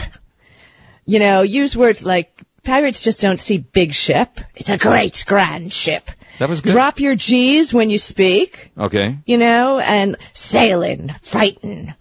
You 1.04 1.18
know, 1.18 1.42
use 1.42 1.76
words 1.76 2.04
like 2.04 2.32
pirates 2.62 3.02
just 3.02 3.20
don't 3.20 3.40
see 3.40 3.58
big 3.58 3.92
ship. 3.92 4.40
It's 4.54 4.70
a 4.70 4.78
great 4.78 5.24
grand 5.26 5.72
ship. 5.72 6.10
That 6.38 6.48
was 6.48 6.60
good. 6.60 6.72
Drop 6.72 7.00
your 7.00 7.16
G's 7.16 7.74
when 7.74 7.90
you 7.90 7.98
speak, 7.98 8.70
Okay. 8.78 9.18
you 9.26 9.36
know, 9.38 9.78
and 9.80 10.16
sailing, 10.32 11.12
fighting, 11.22 11.92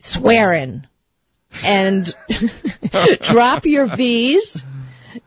swearing, 0.00 0.86
and 1.64 2.12
drop 3.20 3.64
your 3.66 3.86
V's. 3.86 4.64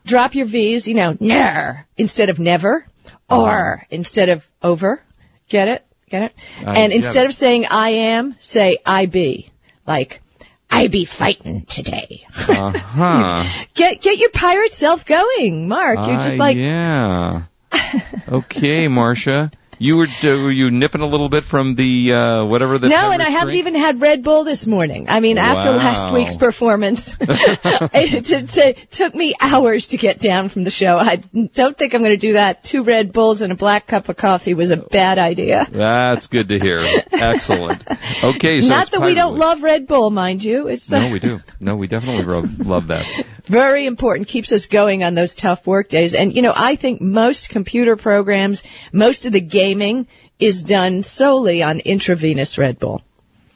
Drop 0.06 0.36
your 0.36 0.46
V's, 0.46 0.88
you 0.88 0.96
know, 0.96 1.16
ner 1.20 1.88
instead 1.98 2.30
of 2.30 2.40
never, 2.40 2.86
or 3.30 3.86
instead 3.90 4.30
of 4.30 4.48
over. 4.62 5.02
Get 5.48 5.68
it? 5.68 5.86
Get 6.10 6.24
it? 6.24 6.34
I 6.66 6.80
and 6.80 6.94
instead 6.94 7.26
it. 7.26 7.28
of 7.28 7.34
saying 7.34 7.66
I 7.70 7.90
am, 7.90 8.36
say 8.40 8.78
I 8.86 9.06
be. 9.06 9.52
Like, 9.88 10.22
I 10.70 10.88
be 10.88 11.06
fighting 11.06 11.66
today. 11.66 12.26
Uh 12.48 12.72
huh. 12.72 13.44
Get 13.74 14.02
get 14.02 14.18
your 14.18 14.32
pirate 14.32 14.72
self 14.72 15.06
going, 15.06 15.68
Mark. 15.68 15.98
You're 15.98 16.18
just 16.18 16.38
like 16.38 16.58
yeah. 16.58 17.44
Okay, 18.28 18.88
Marcia. 18.88 19.52
You 19.80 19.98
were 19.98 20.08
uh, 20.08 20.28
were 20.28 20.52
you 20.52 20.72
nipping 20.72 21.02
a 21.02 21.06
little 21.06 21.30
bit 21.30 21.44
from 21.44 21.76
the 21.76 22.14
uh 22.14 22.46
whatever 22.46 22.78
the 22.78 22.90
no, 22.90 23.12
and 23.12 23.22
I 23.22 23.30
haven't 23.30 23.56
even 23.56 23.76
had 23.76 24.02
Red 24.02 24.24
Bull 24.24 24.44
this 24.44 24.66
morning. 24.66 25.08
I 25.10 25.20
mean, 25.20 25.38
after 25.38 25.72
last 25.72 26.12
week's 26.14 26.36
performance, 26.36 27.16
it, 27.20 28.32
it, 28.32 28.58
it 28.58 28.92
took 28.92 29.14
me 29.14 29.36
hours 29.40 29.88
to 29.88 29.98
get 29.98 30.20
down 30.20 30.50
from 30.50 30.64
the 30.64 30.72
show. 30.72 30.98
I 30.98 31.18
don't 31.18 31.78
think 31.78 31.94
I'm 31.94 32.02
going 32.02 32.12
to 32.12 32.18
do 32.18 32.34
that. 32.34 32.64
Two 32.64 32.84
Red 32.84 33.14
Bulls 33.14 33.42
and 33.42 33.52
a 33.52 33.56
black 33.56 33.88
cup 33.88 34.10
of 34.10 34.18
coffee 34.18 34.54
was 34.54 34.72
a 34.72 34.78
bad 34.78 35.18
idea. 35.18 35.68
That's 35.70 36.28
good 36.28 36.50
to 36.50 36.60
hear. 36.60 36.80
Excellent. 37.12 37.84
Okay, 38.24 38.62
so 38.62 38.70
Not 38.70 38.92
that 38.92 39.02
we 39.02 39.14
don't 39.14 39.38
love 39.38 39.62
Red 39.62 39.88
Bull, 39.88 40.10
mind 40.10 40.44
you. 40.44 40.68
It's 40.68 40.92
uh, 40.92 41.00
No, 41.00 41.12
we 41.12 41.20
do. 41.20 41.42
No, 41.60 41.76
we 41.76 41.88
definitely 41.88 42.26
love 42.64 42.88
that. 42.88 43.06
Very 43.48 43.86
important. 43.86 44.28
Keeps 44.28 44.52
us 44.52 44.66
going 44.68 45.04
on 45.04 45.14
those 45.16 45.36
tough 45.36 45.66
work 45.68 45.90
days. 45.90 46.14
And 46.16 46.36
you 46.36 46.42
know, 46.42 46.54
I 46.56 46.76
think 46.76 47.02
most 47.02 47.50
computer 47.50 47.96
programs, 47.96 48.64
most 48.92 49.26
of 49.26 49.32
the 49.34 49.42
gaming 49.42 50.08
is 50.40 50.64
done 50.64 51.04
solely 51.04 51.64
on 51.64 51.80
intravenous 51.80 52.58
Red 52.58 52.80
Bull. 52.80 53.02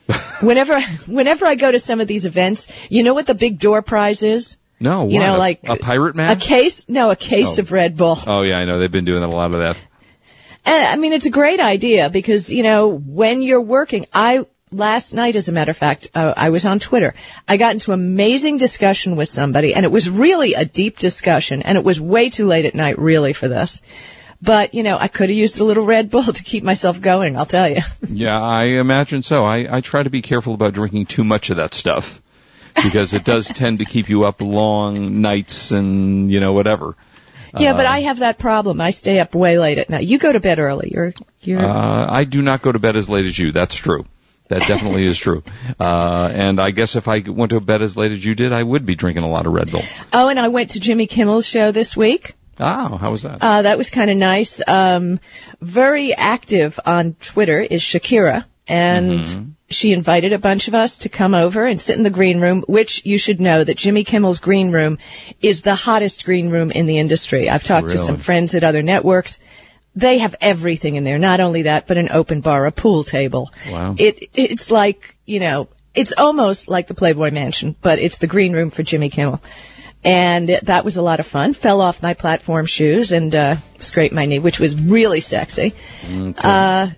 whenever, 0.41 0.79
whenever 1.07 1.45
I 1.45 1.55
go 1.55 1.71
to 1.71 1.79
some 1.79 1.99
of 2.01 2.07
these 2.07 2.25
events, 2.25 2.67
you 2.89 3.03
know 3.03 3.13
what 3.13 3.27
the 3.27 3.35
big 3.35 3.59
door 3.59 3.81
prize 3.81 4.23
is? 4.23 4.57
No, 4.79 5.07
You 5.07 5.19
what, 5.19 5.25
know, 5.27 5.35
a- 5.35 5.37
like 5.37 5.59
a 5.67 5.75
pirate 5.75 6.15
match? 6.15 6.43
A 6.43 6.47
case, 6.47 6.87
no, 6.87 7.11
a 7.11 7.15
case 7.15 7.59
Oh. 7.59 7.61
of 7.61 7.71
Red 7.71 7.97
Bull. 7.97 8.17
Oh 8.25 8.41
yeah, 8.43 8.57
I 8.57 8.65
know 8.65 8.79
they've 8.79 8.91
been 8.91 9.05
doing 9.05 9.23
a 9.23 9.29
lot 9.29 9.51
of 9.51 9.59
that. 9.59 9.79
And 10.65 10.83
I 10.85 10.95
mean, 10.95 11.13
it's 11.13 11.25
a 11.25 11.29
great 11.31 11.59
idea 11.59 12.09
because, 12.09 12.49
you 12.51 12.63
know, 12.63 12.87
when 12.87 13.41
you're 13.41 13.61
working, 13.61 14.05
I, 14.13 14.45
last 14.71 15.13
night, 15.13 15.35
as 15.35 15.47
a 15.47 15.51
matter 15.51 15.71
of 15.71 15.77
fact, 15.77 16.09
uh, 16.13 16.33
I 16.35 16.49
was 16.49 16.65
on 16.65 16.79
Twitter. 16.79 17.13
I 17.47 17.57
got 17.57 17.73
into 17.73 17.91
amazing 17.91 18.57
discussion 18.57 19.15
with 19.15 19.27
somebody 19.27 19.73
and 19.73 19.85
it 19.85 19.91
was 19.91 20.09
really 20.09 20.53
a 20.53 20.65
deep 20.65 20.99
discussion 20.99 21.61
and 21.63 21.77
it 21.77 21.83
was 21.83 21.99
way 21.99 22.29
too 22.29 22.45
late 22.47 22.65
at 22.65 22.75
night 22.75 22.99
really 22.99 23.33
for 23.33 23.47
this. 23.47 23.81
But, 24.41 24.73
you 24.73 24.83
know, 24.83 24.97
I 24.97 25.09
could 25.09 25.29
have 25.29 25.37
used 25.37 25.59
a 25.59 25.65
little 25.65 25.85
Red 25.85 26.09
Bull 26.09 26.23
to 26.33 26.43
keep 26.43 26.63
myself 26.63 27.01
going, 27.01 27.35
I'll 27.35 27.45
tell 27.45 27.67
you. 27.69 27.81
Yeah, 28.07 28.41
I 28.41 28.63
imagine 28.79 29.21
so. 29.21 29.43
I, 29.45 29.77
I 29.77 29.81
try 29.81 30.01
to 30.03 30.09
be 30.09 30.21
careful 30.21 30.53
about 30.53 30.73
drinking 30.73 31.07
too 31.07 31.23
much 31.23 31.49
of 31.49 31.57
that 31.57 31.73
stuff 31.73 32.21
because 32.75 33.13
it 33.13 33.25
does 33.25 33.47
tend 33.47 33.79
to 33.79 33.85
keep 33.85 34.07
you 34.09 34.23
up 34.23 34.41
long 34.41 35.21
nights 35.21 35.71
and 35.71 36.31
you 36.31 36.39
know 36.39 36.53
whatever. 36.53 36.95
yeah, 37.57 37.73
but 37.73 37.85
Uh, 37.85 37.89
I 37.89 38.01
have 38.03 38.19
that 38.19 38.37
problem. 38.37 38.79
I 38.79 38.91
stay 38.91 39.19
up 39.19 39.35
way 39.35 39.59
late 39.59 39.77
at 39.77 39.89
night. 39.89 40.05
You 40.05 40.17
go 40.17 40.31
to 40.31 40.39
bed 40.39 40.59
early. 40.59 40.91
You're, 40.93 41.13
you're, 41.41 41.59
Uh, 41.59 42.07
I 42.09 42.23
do 42.23 42.41
not 42.41 42.61
go 42.61 42.71
to 42.71 42.79
bed 42.79 42.95
as 42.95 43.09
late 43.09 43.25
as 43.25 43.37
you. 43.37 43.51
That's 43.51 43.75
true. 43.75 44.05
That 44.49 44.67
definitely 44.67 45.05
is 45.05 45.17
true. 45.17 45.43
Uh, 45.79 46.29
and 46.33 46.59
I 46.59 46.71
guess 46.71 46.95
if 46.95 47.07
I 47.07 47.19
went 47.19 47.51
to 47.51 47.59
bed 47.61 47.81
as 47.81 47.95
late 47.95 48.11
as 48.11 48.23
you 48.23 48.35
did, 48.35 48.51
I 48.51 48.61
would 48.61 48.85
be 48.85 48.95
drinking 48.95 49.23
a 49.23 49.29
lot 49.29 49.45
of 49.45 49.53
Red 49.53 49.71
Bull. 49.71 49.83
oh, 50.11 50.27
and 50.27 50.39
I 50.39 50.49
went 50.49 50.71
to 50.71 50.79
Jimmy 50.79 51.07
Kimmel's 51.07 51.47
show 51.47 51.71
this 51.71 51.95
week. 51.95 52.33
Oh, 52.59 52.97
how 52.97 53.11
was 53.11 53.21
that? 53.21 53.37
Uh, 53.41 53.61
that 53.61 53.77
was 53.77 53.89
kind 53.89 54.09
of 54.11 54.17
nice. 54.17 54.59
Um, 54.67 55.19
very 55.61 56.13
active 56.13 56.79
on 56.85 57.13
Twitter 57.21 57.61
is 57.61 57.81
Shakira, 57.81 58.45
and 58.67 59.21
Mm-hmm. 59.21 59.49
she 59.69 59.93
invited 59.93 60.33
a 60.33 60.37
bunch 60.39 60.67
of 60.67 60.73
us 60.75 60.99
to 60.99 61.09
come 61.09 61.33
over 61.35 61.63
and 61.63 61.79
sit 61.79 61.95
in 61.97 62.03
the 62.03 62.09
green 62.09 62.41
room, 62.41 62.63
which 62.67 63.05
you 63.05 63.17
should 63.17 63.39
know 63.39 63.63
that 63.63 63.77
Jimmy 63.77 64.03
Kimmel's 64.03 64.39
green 64.39 64.71
room 64.71 64.97
is 65.41 65.61
the 65.61 65.75
hottest 65.75 66.25
green 66.25 66.49
room 66.49 66.71
in 66.71 66.85
the 66.85 66.97
industry. 66.99 67.49
I've 67.49 67.63
talked 67.63 67.91
to 67.91 67.97
some 67.97 68.17
friends 68.17 68.55
at 68.55 68.63
other 68.63 68.83
networks. 68.83 69.39
They 69.95 70.19
have 70.19 70.35
everything 70.39 70.95
in 70.95 71.03
there. 71.03 71.17
Not 71.17 71.39
only 71.39 71.63
that, 71.63 71.87
but 71.87 71.97
an 71.97 72.09
open 72.11 72.41
bar, 72.41 72.65
a 72.65 72.71
pool 72.71 73.03
table. 73.03 73.51
Wow. 73.69 73.95
It 73.97 74.29
it's 74.33 74.71
like 74.71 75.15
you 75.25 75.39
know, 75.39 75.67
it's 75.93 76.13
almost 76.17 76.69
like 76.69 76.87
the 76.87 76.93
Playboy 76.93 77.31
Mansion, 77.31 77.75
but 77.81 77.99
it's 77.99 78.19
the 78.19 78.27
green 78.27 78.53
room 78.53 78.69
for 78.69 78.83
Jimmy 78.83 79.09
Kimmel. 79.09 79.41
And 80.01 80.47
that 80.63 80.85
was 80.85 80.95
a 80.95 81.01
lot 81.01 81.19
of 81.19 81.27
fun. 81.27 81.53
Fell 81.53 81.81
off 81.81 82.01
my 82.01 82.13
platform 82.13 82.65
shoes 82.65 83.11
and 83.11 83.35
uh, 83.35 83.55
scraped 83.79 84.13
my 84.15 84.25
knee, 84.25 84.39
which 84.39 84.57
was 84.57 84.81
really 84.81 85.19
sexy. 85.19 85.73
Uh, 86.37 86.91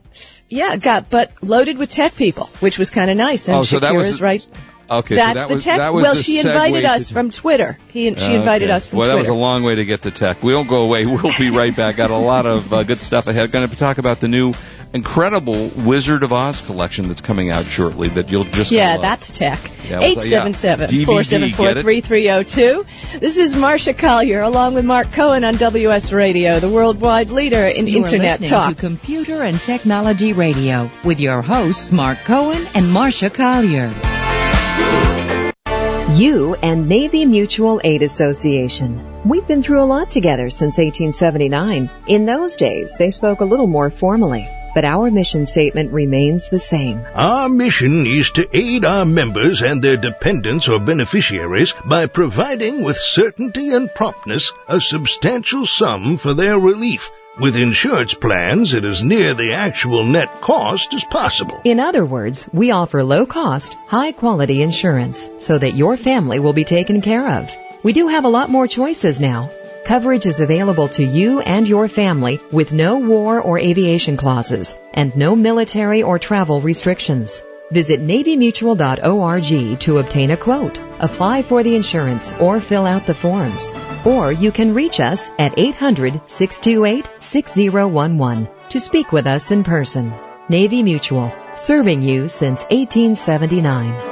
yeah, 0.50 0.76
got 0.76 1.10
but 1.10 1.32
loaded 1.42 1.78
with 1.80 1.90
tech 1.90 2.14
people, 2.16 2.46
which 2.60 2.78
was 2.78 2.92
kind 2.92 3.10
of 3.10 3.18
nice. 3.18 3.48
And 3.48 3.58
Oh, 3.58 3.64
so 3.64 3.80
that 3.80 3.96
was- 3.96 4.22
right. 4.22 4.48
Okay, 4.92 5.16
That's 5.16 5.30
so 5.30 5.34
that 5.36 5.48
the 5.48 5.54
was 5.56 5.64
tech. 5.64 5.78
that 5.78 5.94
was 5.94 6.04
well, 6.04 6.16
the 6.16 6.24
she 6.24 6.40
invited 6.40 6.84
us 6.86 7.08
to- 7.08 7.14
from 7.14 7.32
Twitter. 7.32 7.78
He 7.94 8.14
she 8.16 8.34
invited 8.34 8.66
Okay. 8.66 8.74
us 8.76 8.88
from 8.88 8.98
well, 9.00 9.08
Twitter. 9.08 9.24
that 9.24 9.32
was 9.32 9.40
a 9.40 9.40
long 9.40 9.64
way 9.64 9.76
to 9.76 9.86
get 9.86 10.02
to 10.04 10.12
tech. 10.12 10.44
We 10.44 10.52
don't 10.52 10.68
go 10.68 10.82
away. 10.84 11.06
We'll 11.12 11.34
be 11.38 11.50
right 11.50 11.74
back. 11.76 11.96
Got 11.96 12.12
a 12.12 12.18
lot 12.18 12.46
of 12.46 12.74
uh, 12.74 12.84
good 12.84 13.00
stuff 13.00 13.28
ahead. 13.28 13.52
Going 13.52 13.68
to 13.70 13.76
talk 13.78 13.98
about 14.00 14.20
the 14.20 14.28
new 14.28 14.54
incredible 14.94 15.70
Wizard 15.78 16.22
of 16.24 16.34
Oz 16.34 16.60
collection 16.66 17.08
that's 17.08 17.22
coming 17.22 17.50
out 17.50 17.64
shortly 17.64 18.10
that 18.10 18.30
you'll 18.30 18.44
just 18.44 18.72
Yeah, 18.74 18.94
love. 18.94 19.02
that's 19.04 19.32
tech. 19.32 19.58
Yeah, 19.90 20.00
well, 20.00 20.10
yeah. 20.28 20.46
877-474-3302. 20.48 22.86
This 23.20 23.38
is 23.38 23.56
Marcia 23.56 23.94
Collier 23.94 24.42
along 24.42 24.74
with 24.74 24.84
Mark 24.86 25.12
Cohen 25.14 25.46
on 25.46 25.56
WS 25.56 26.12
Radio, 26.12 26.60
the 26.60 26.70
worldwide 26.70 27.30
leader 27.30 27.66
in 27.66 27.88
You 27.88 28.02
are 28.02 28.06
Internet 28.06 28.42
listening 28.42 28.50
talk. 28.50 28.76
to 28.76 28.82
Computer 28.82 29.42
and 29.44 29.58
Technology 29.62 30.34
Radio 30.34 30.90
with 31.06 31.22
your 31.22 31.42
hosts 31.42 31.94
Mark 31.94 32.18
Cohen 32.26 32.62
and 32.76 32.92
Marcia 32.92 33.30
Collier. 33.30 33.94
You 36.18 36.56
and 36.56 36.90
Navy 36.90 37.26
Mutual 37.26 37.80
Aid 37.84 38.04
Association. 38.04 39.24
We've 39.24 39.48
been 39.48 39.64
through 39.64 39.82
a 39.82 39.86
lot 39.86 40.12
together 40.12 40.50
since 40.50 40.78
1879. 40.78 41.90
In 42.08 42.26
those 42.26 42.58
days, 42.58 42.96
they 42.98 43.12
spoke 43.12 43.40
a 43.40 43.46
little 43.46 43.66
more 43.66 43.90
formally, 43.90 44.46
but 44.76 44.84
our 44.84 45.10
mission 45.10 45.46
statement 45.46 45.94
remains 45.94 46.50
the 46.50 46.60
same. 46.60 47.02
Our 47.16 47.48
mission 47.48 48.06
is 48.06 48.30
to 48.32 48.50
aid 48.52 48.84
our 48.84 49.06
members 49.06 49.62
and 49.62 49.82
their 49.82 49.96
dependents 49.96 50.68
or 50.68 50.80
beneficiaries 50.80 51.74
by 51.86 52.08
providing 52.08 52.84
with 52.84 52.98
certainty 52.98 53.72
and 53.74 53.94
promptness 53.94 54.52
a 54.68 54.82
substantial 54.82 55.66
sum 55.66 56.18
for 56.18 56.34
their 56.34 56.60
relief, 56.60 57.10
with 57.40 57.56
insurance 57.56 58.14
plans 58.14 58.74
it 58.74 58.84
is 58.84 59.04
near 59.04 59.34
the 59.34 59.54
actual 59.54 60.04
net 60.04 60.42
cost 60.42 60.94
as 60.94 61.04
possible. 61.04 61.62
In 61.64 61.80
other 61.80 62.06
words, 62.06 62.50
we 62.52 62.72
offer 62.72 63.04
low 63.04 63.26
cost, 63.26 63.74
high 63.88 64.12
quality 64.12 64.62
insurance 64.62 65.30
so 65.40 65.58
that 65.58 65.76
your 65.76 65.98
family 65.98 66.40
will 66.40 66.54
be 66.54 66.64
taken 66.64 67.02
care 67.02 67.28
of. 67.28 67.56
We 67.84 67.94
do 67.94 68.08
have 68.08 68.26
a 68.26 68.36
lot 68.38 68.50
more 68.50 68.68
choices 68.68 69.20
now. 69.20 69.50
Coverage 69.86 70.26
is 70.26 70.40
available 70.40 70.88
to 70.90 71.04
you 71.04 71.40
and 71.42 71.68
your 71.68 71.88
family 71.88 72.40
with 72.52 72.72
no 72.72 72.98
war 72.98 73.42
or 73.42 73.58
aviation 73.58 74.18
clauses 74.18 74.76
and 74.94 75.16
no 75.16 75.36
military 75.36 76.04
or 76.04 76.20
travel 76.20 76.62
restrictions. 76.62 77.42
Visit 77.72 78.02
NavyMutual.org 78.02 79.80
to 79.80 79.98
obtain 80.00 80.32
a 80.32 80.38
quote, 80.38 80.78
apply 81.00 81.42
for 81.42 81.64
the 81.64 81.76
insurance, 81.76 82.34
or 82.34 82.60
fill 82.60 82.86
out 82.86 83.06
the 83.06 83.14
forms. 83.14 83.72
Or 84.06 84.32
you 84.32 84.52
can 84.52 84.74
reach 84.74 85.00
us 85.00 85.32
at 85.40 85.56
800-628-6011 85.56 88.50
to 88.70 88.80
speak 88.80 89.12
with 89.12 89.26
us 89.26 89.52
in 89.52 89.64
person. 89.64 90.14
Navy 90.50 90.84
Mutual, 90.84 91.32
serving 91.56 92.02
you 92.02 92.28
since 92.28 92.64
1879. 92.66 94.10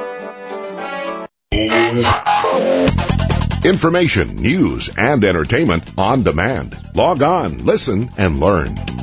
Information, 3.65 4.37
news, 4.37 4.89
and 4.97 5.25
entertainment 5.25 5.83
on 5.97 6.23
demand. 6.23 6.77
Log 6.95 7.21
on, 7.21 7.65
listen, 7.65 8.09
and 8.17 8.39
learn. 8.39 8.98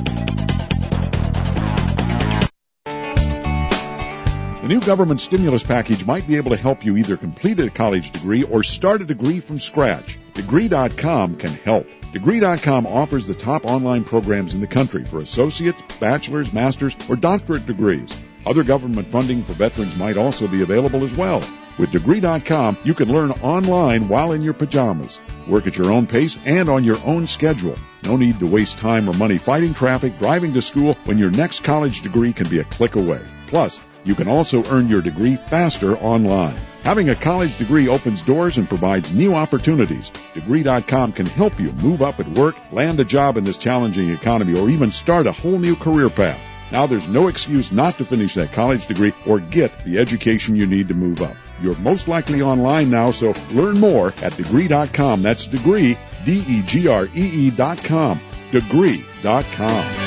The 4.67 4.75
new 4.75 4.81
government 4.81 5.21
stimulus 5.21 5.63
package 5.63 6.05
might 6.05 6.27
be 6.27 6.39
able 6.39 6.51
to 6.51 6.57
help 6.57 6.85
you 6.85 6.97
either 6.97 7.17
complete 7.17 7.61
a 7.61 7.71
college 7.71 8.11
degree 8.11 8.43
or 8.43 8.65
start 8.65 9.01
a 9.01 9.05
degree 9.05 9.39
from 9.39 9.61
scratch. 9.61 10.19
Degree.com 10.35 11.37
can 11.37 11.53
help. 11.53 11.87
Degree.com 12.13 12.85
offers 12.85 13.29
the 13.29 13.35
top 13.35 13.65
online 13.65 14.03
programs 14.03 14.55
in 14.55 14.61
the 14.61 14.67
country 14.67 15.05
for 15.05 15.21
associates, 15.21 15.81
bachelor's, 16.01 16.53
master's, 16.53 16.97
or 17.09 17.15
doctorate 17.15 17.65
degrees. 17.65 18.11
Other 18.45 18.65
government 18.65 19.07
funding 19.07 19.45
for 19.45 19.53
veterans 19.53 19.97
might 19.97 20.17
also 20.17 20.49
be 20.49 20.63
available 20.63 21.05
as 21.05 21.15
well. 21.15 21.45
With 21.79 21.93
Degree.com, 21.93 22.77
you 22.83 22.95
can 22.95 23.13
learn 23.13 23.31
online 23.31 24.09
while 24.09 24.33
in 24.33 24.43
your 24.43 24.55
pajamas. 24.55 25.21
Work 25.47 25.69
at 25.69 25.79
your 25.79 25.93
own 25.93 26.09
pace 26.09 26.45
and 26.45 26.69
on 26.69 26.83
your 26.83 26.99
own 27.05 27.29
schedule. 27.29 27.77
No 28.03 28.17
need 28.17 28.41
to 28.41 28.49
waste 28.49 28.79
time 28.79 29.09
or 29.09 29.13
money 29.13 29.39
fighting 29.39 29.75
traffic, 29.75 30.19
driving 30.19 30.55
to 30.55 30.61
school 30.63 30.95
when 31.05 31.19
your 31.19 31.31
next 31.31 31.63
college 31.63 32.03
degree 32.03 32.33
can 32.33 32.49
be 32.49 32.59
a 32.59 32.65
click 32.65 32.97
away. 32.97 33.21
Plus, 33.47 33.81
you 34.07 34.15
can 34.15 34.29
also 34.29 34.65
earn 34.71 34.89
your 34.89 35.03
degree 35.03 35.37
faster 35.37 35.97
online. 35.97 36.57
Having 36.85 37.09
a 37.09 37.17
college 37.17 37.59
degree 37.59 37.89
opens 37.89 38.23
doors 38.23 38.59
and 38.59 38.69
provides 38.69 39.13
new 39.13 39.35
opportunities. 39.35 40.11
Degree.com 40.35 41.13
can 41.13 41.27
help 41.27 41.59
you 41.59 41.73
move 41.73 42.01
up 42.01 42.21
at 42.21 42.29
work, 42.29 42.57
land 42.73 43.01
a 43.01 43.05
job 43.05 43.37
in 43.37 43.43
this 43.43 43.57
challenging 43.57 44.11
economy, 44.11 44.59
or 44.59 44.71
even 44.71 44.93
start 44.93 45.27
a 45.27 45.33
whole 45.33 45.59
new 45.59 45.75
career 45.75 46.09
path. 46.09 46.41
Now 46.71 46.87
there's 46.87 47.09
no 47.09 47.29
excuse 47.29 47.73
not 47.73 47.97
to 47.99 48.05
finish 48.05 48.35
that 48.35 48.53
college 48.53 48.87
degree 48.87 49.13
or 49.27 49.41
get 49.41 49.85
the 49.85 49.99
education 49.99 50.57
you 50.57 50.67
need 50.67 50.89
to 50.89 50.95
move 50.95 51.23
up. 51.23 51.35
You're 51.61 51.77
most 51.77 52.07
likely 52.07 52.43
online 52.43 52.91
now, 52.91 53.11
so 53.11 53.35
learn 53.53 53.79
more 53.81 54.13
at 54.23 54.37
degree.com. 54.37 55.23
That's 55.23 55.47
degree, 55.47 55.99
D-E-G-R-E-E 56.25 57.51
dot 57.51 57.83
com. 57.83 58.21
Degree.com. 58.53 60.06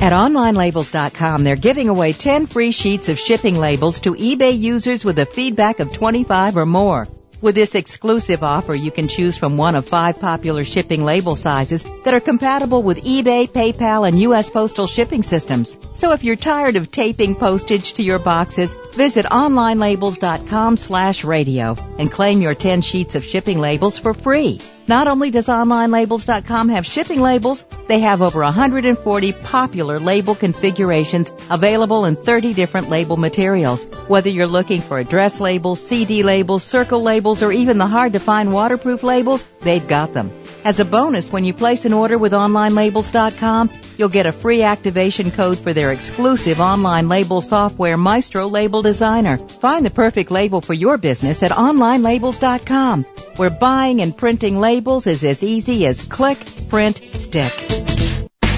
At 0.00 0.14
OnlineLabels.com, 0.14 1.44
they're 1.44 1.56
giving 1.56 1.90
away 1.90 2.14
10 2.14 2.46
free 2.46 2.70
sheets 2.70 3.10
of 3.10 3.18
shipping 3.18 3.58
labels 3.58 4.00
to 4.00 4.14
eBay 4.14 4.58
users 4.58 5.04
with 5.04 5.18
a 5.18 5.26
feedback 5.26 5.78
of 5.78 5.92
25 5.92 6.56
or 6.56 6.64
more. 6.64 7.06
With 7.42 7.54
this 7.54 7.74
exclusive 7.74 8.42
offer, 8.42 8.74
you 8.74 8.90
can 8.90 9.08
choose 9.08 9.36
from 9.36 9.58
one 9.58 9.74
of 9.74 9.86
five 9.86 10.18
popular 10.18 10.64
shipping 10.64 11.04
label 11.04 11.36
sizes 11.36 11.84
that 12.04 12.14
are 12.14 12.20
compatible 12.20 12.82
with 12.82 13.04
eBay, 13.04 13.46
PayPal, 13.46 14.08
and 14.08 14.18
U.S. 14.20 14.48
postal 14.48 14.86
shipping 14.86 15.22
systems. 15.22 15.76
So 15.94 16.12
if 16.12 16.24
you're 16.24 16.36
tired 16.36 16.76
of 16.76 16.90
taping 16.90 17.34
postage 17.34 17.94
to 17.94 18.02
your 18.02 18.18
boxes, 18.18 18.74
visit 18.94 19.26
onlinelabels.com 19.26 20.78
slash 20.78 21.24
radio 21.24 21.76
and 21.98 22.10
claim 22.10 22.40
your 22.40 22.54
10 22.54 22.80
sheets 22.80 23.16
of 23.16 23.24
shipping 23.24 23.58
labels 23.58 23.98
for 23.98 24.14
free. 24.14 24.60
Not 24.90 25.06
only 25.06 25.30
does 25.30 25.46
OnlineLabels.com 25.46 26.70
have 26.70 26.84
shipping 26.84 27.20
labels, 27.20 27.62
they 27.86 28.00
have 28.00 28.22
over 28.22 28.40
140 28.40 29.32
popular 29.32 30.00
label 30.00 30.34
configurations 30.34 31.30
available 31.48 32.06
in 32.06 32.16
30 32.16 32.54
different 32.54 32.90
label 32.90 33.16
materials. 33.16 33.84
Whether 34.08 34.30
you're 34.30 34.48
looking 34.48 34.80
for 34.80 34.98
address 34.98 35.38
labels, 35.38 35.80
CD 35.80 36.24
labels, 36.24 36.64
circle 36.64 37.02
labels, 37.02 37.44
or 37.44 37.52
even 37.52 37.78
the 37.78 37.86
hard 37.86 38.14
to 38.14 38.18
find 38.18 38.52
waterproof 38.52 39.04
labels, 39.04 39.44
they've 39.60 39.86
got 39.86 40.12
them. 40.12 40.32
As 40.64 40.80
a 40.80 40.84
bonus, 40.84 41.32
when 41.32 41.44
you 41.44 41.54
place 41.54 41.84
an 41.84 41.92
order 41.92 42.18
with 42.18 42.32
OnlineLabels.com, 42.32 43.70
you'll 43.96 44.08
get 44.08 44.26
a 44.26 44.32
free 44.32 44.62
activation 44.62 45.30
code 45.30 45.58
for 45.58 45.72
their 45.72 45.92
exclusive 45.92 46.60
online 46.60 47.08
label 47.08 47.40
software, 47.40 47.96
Maestro 47.96 48.48
Label 48.48 48.82
Designer. 48.82 49.38
Find 49.38 49.86
the 49.86 49.90
perfect 49.90 50.32
label 50.32 50.60
for 50.60 50.74
your 50.74 50.98
business 50.98 51.44
at 51.44 51.52
OnlineLabels.com, 51.52 53.04
where 53.36 53.50
buying 53.50 54.00
and 54.02 54.16
printing 54.16 54.58
labels 54.58 54.79
is 54.86 55.24
as 55.24 55.42
easy 55.42 55.86
as 55.86 56.02
click, 56.02 56.38
print, 56.68 56.96
stick. 56.96 57.52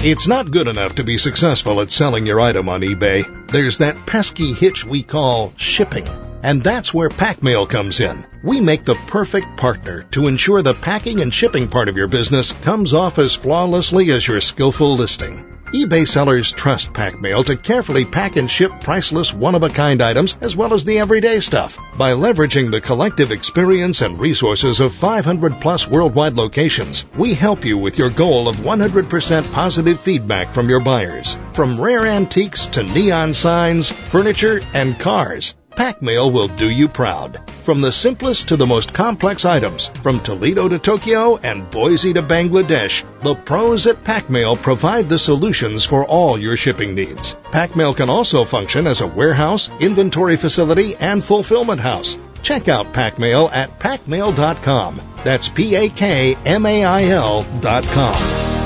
It's 0.05 0.27
not 0.27 0.51
good 0.51 0.67
enough 0.67 0.95
to 0.95 1.03
be 1.03 1.17
successful 1.17 1.81
at 1.81 1.91
selling 1.91 2.25
your 2.25 2.39
item 2.39 2.69
on 2.69 2.81
eBay. 2.81 3.49
There's 3.49 3.79
that 3.79 4.05
pesky 4.05 4.53
hitch 4.53 4.85
we 4.85 5.03
call 5.03 5.53
shipping. 5.57 6.07
And 6.41 6.63
that's 6.63 6.93
where 6.93 7.09
PakMail 7.09 7.69
comes 7.69 7.99
in. 7.99 8.25
We 8.41 8.61
make 8.61 8.83
the 8.83 8.95
perfect 8.95 9.57
partner 9.57 10.03
to 10.11 10.27
ensure 10.27 10.61
the 10.61 10.73
packing 10.73 11.21
and 11.21 11.33
shipping 11.33 11.67
part 11.67 11.87
of 11.87 11.97
your 11.97 12.07
business 12.07 12.51
comes 12.51 12.93
off 12.93 13.19
as 13.19 13.35
flawlessly 13.35 14.11
as 14.11 14.27
your 14.27 14.41
skillful 14.41 14.95
listing. 14.95 15.52
eBay 15.73 16.07
sellers 16.07 16.51
trust 16.51 16.93
PakMail 16.93 17.43
to 17.45 17.57
carefully 17.57 18.05
pack 18.05 18.35
and 18.35 18.49
ship 18.49 18.71
priceless 18.79 19.33
one-of-a-kind 19.33 20.03
items 20.03 20.37
as 20.39 20.55
well 20.55 20.75
as 20.75 20.85
the 20.85 20.99
everyday 20.99 21.39
stuff. 21.39 21.79
By 21.97 22.11
leveraging 22.11 22.69
the 22.69 22.79
collective 22.79 23.31
experience 23.31 24.01
and 24.01 24.19
resources 24.19 24.79
of 24.79 24.93
500 24.93 25.59
plus 25.59 25.87
worldwide 25.87 26.35
locations, 26.35 27.07
we 27.17 27.33
help 27.33 27.65
you 27.65 27.79
with 27.79 27.97
your 27.97 28.11
goal 28.11 28.47
of 28.47 28.57
100% 28.57 29.51
positive 29.51 29.99
feedback 29.99 30.49
from 30.49 30.69
your 30.69 30.79
buyers. 30.79 31.39
From 31.53 31.81
rare 31.81 32.05
antiques 32.05 32.67
to 32.67 32.83
neon 32.83 33.33
signs, 33.33 33.89
furniture, 33.89 34.61
and 34.75 34.99
cars. 34.99 35.55
PakMail 35.75 36.31
will 36.31 36.47
do 36.47 36.69
you 36.69 36.87
proud. 36.87 37.41
From 37.63 37.81
the 37.81 37.91
simplest 37.91 38.49
to 38.49 38.57
the 38.57 38.65
most 38.65 38.93
complex 38.93 39.45
items, 39.45 39.87
from 39.87 40.19
Toledo 40.19 40.67
to 40.67 40.79
Tokyo 40.79 41.37
and 41.37 41.69
Boise 41.69 42.13
to 42.13 42.21
Bangladesh, 42.21 43.03
the 43.21 43.35
pros 43.35 43.87
at 43.87 44.03
PakMail 44.03 44.61
provide 44.61 45.09
the 45.09 45.19
solutions 45.19 45.85
for 45.85 46.05
all 46.05 46.37
your 46.37 46.57
shipping 46.57 46.95
needs. 46.95 47.35
PakMail 47.45 47.95
can 47.95 48.09
also 48.09 48.43
function 48.43 48.87
as 48.87 49.01
a 49.01 49.07
warehouse, 49.07 49.69
inventory 49.79 50.37
facility, 50.37 50.95
and 50.95 51.23
fulfillment 51.23 51.81
house. 51.81 52.17
Check 52.43 52.67
out 52.67 52.93
PakMail 52.93 53.51
at 53.51 53.79
pakmail.com. 53.79 55.01
That's 55.23 55.47
P-A-K-M-A-I-L 55.47 57.43
dot 57.61 57.83
com. 57.85 58.62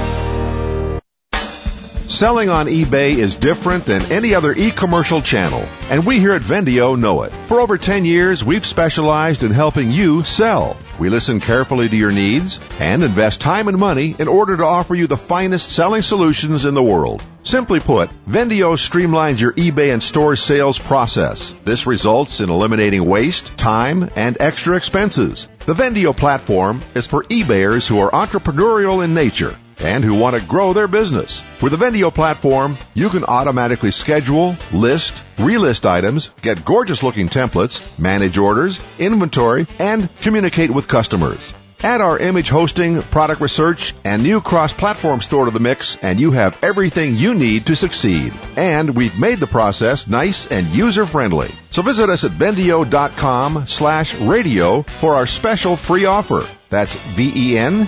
Selling 2.07 2.47
on 2.47 2.67
eBay 2.67 3.17
is 3.17 3.35
different 3.35 3.83
than 3.83 4.01
any 4.13 4.33
other 4.33 4.53
e-commercial 4.53 5.21
channel, 5.21 5.67
and 5.89 6.05
we 6.05 6.19
here 6.19 6.31
at 6.31 6.41
Vendio 6.41 6.97
know 6.97 7.23
it. 7.23 7.35
For 7.47 7.59
over 7.59 7.77
10 7.77 8.05
years, 8.05 8.45
we've 8.45 8.65
specialized 8.65 9.43
in 9.43 9.51
helping 9.51 9.91
you 9.91 10.23
sell. 10.23 10.77
We 10.99 11.09
listen 11.09 11.41
carefully 11.41 11.89
to 11.89 11.95
your 11.97 12.13
needs 12.13 12.61
and 12.79 13.03
invest 13.03 13.41
time 13.41 13.67
and 13.67 13.77
money 13.77 14.15
in 14.17 14.29
order 14.29 14.55
to 14.55 14.63
offer 14.63 14.95
you 14.95 15.07
the 15.07 15.17
finest 15.17 15.69
selling 15.69 16.01
solutions 16.01 16.63
in 16.63 16.75
the 16.75 16.81
world. 16.81 17.21
Simply 17.43 17.81
put, 17.81 18.09
Vendio 18.25 18.77
streamlines 18.77 19.41
your 19.41 19.51
eBay 19.51 19.91
and 19.91 20.01
store 20.01 20.37
sales 20.37 20.79
process. 20.79 21.53
This 21.65 21.85
results 21.85 22.39
in 22.39 22.49
eliminating 22.49 23.05
waste, 23.05 23.57
time, 23.57 24.09
and 24.15 24.37
extra 24.39 24.77
expenses. 24.77 25.49
The 25.65 25.73
Vendio 25.73 26.15
platform 26.15 26.79
is 26.95 27.05
for 27.05 27.25
eBayers 27.25 27.85
who 27.85 27.99
are 27.99 28.11
entrepreneurial 28.11 29.03
in 29.03 29.13
nature 29.13 29.57
and 29.79 30.03
who 30.03 30.15
want 30.15 30.35
to 30.35 30.47
grow 30.47 30.73
their 30.73 30.87
business. 30.87 31.43
With 31.61 31.71
the 31.71 31.77
Vendio 31.77 32.13
platform, 32.13 32.77
you 32.93 33.09
can 33.09 33.23
automatically 33.23 33.91
schedule, 33.91 34.55
list, 34.71 35.13
relist 35.37 35.85
items, 35.85 36.31
get 36.41 36.65
gorgeous 36.65 37.03
looking 37.03 37.29
templates, 37.29 37.99
manage 37.99 38.37
orders, 38.37 38.79
inventory, 38.99 39.67
and 39.79 40.09
communicate 40.21 40.71
with 40.71 40.87
customers. 40.87 41.53
Add 41.81 42.01
our 42.01 42.17
image 42.17 42.49
hosting, 42.49 43.01
product 43.03 43.39
research, 43.39 43.93
and 44.03 44.23
new 44.23 44.41
cross-platform 44.41 45.21
store 45.21 45.45
to 45.45 45.51
the 45.51 45.59
mix, 45.59 45.95
and 46.01 46.19
you 46.19 46.31
have 46.31 46.57
everything 46.63 47.15
you 47.15 47.35
need 47.35 47.67
to 47.67 47.75
succeed. 47.75 48.33
And 48.55 48.95
we've 48.95 49.19
made 49.19 49.37
the 49.37 49.45
process 49.45 50.07
nice 50.07 50.47
and 50.47 50.67
user-friendly. 50.67 51.51
So 51.69 51.83
visit 51.83 52.09
us 52.09 52.23
at 52.23 52.31
vendio.com 52.31 53.67
slash 53.67 54.15
radio 54.15 54.81
for 54.81 55.13
our 55.13 55.27
special 55.27 55.75
free 55.75 56.05
offer. 56.05 56.47
That's 56.69 56.93
V-E-N-D-I-O 57.15 57.87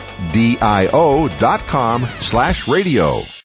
dot 1.39 1.59
com 1.61 2.05
slash 2.21 2.67
radio. 2.67 3.21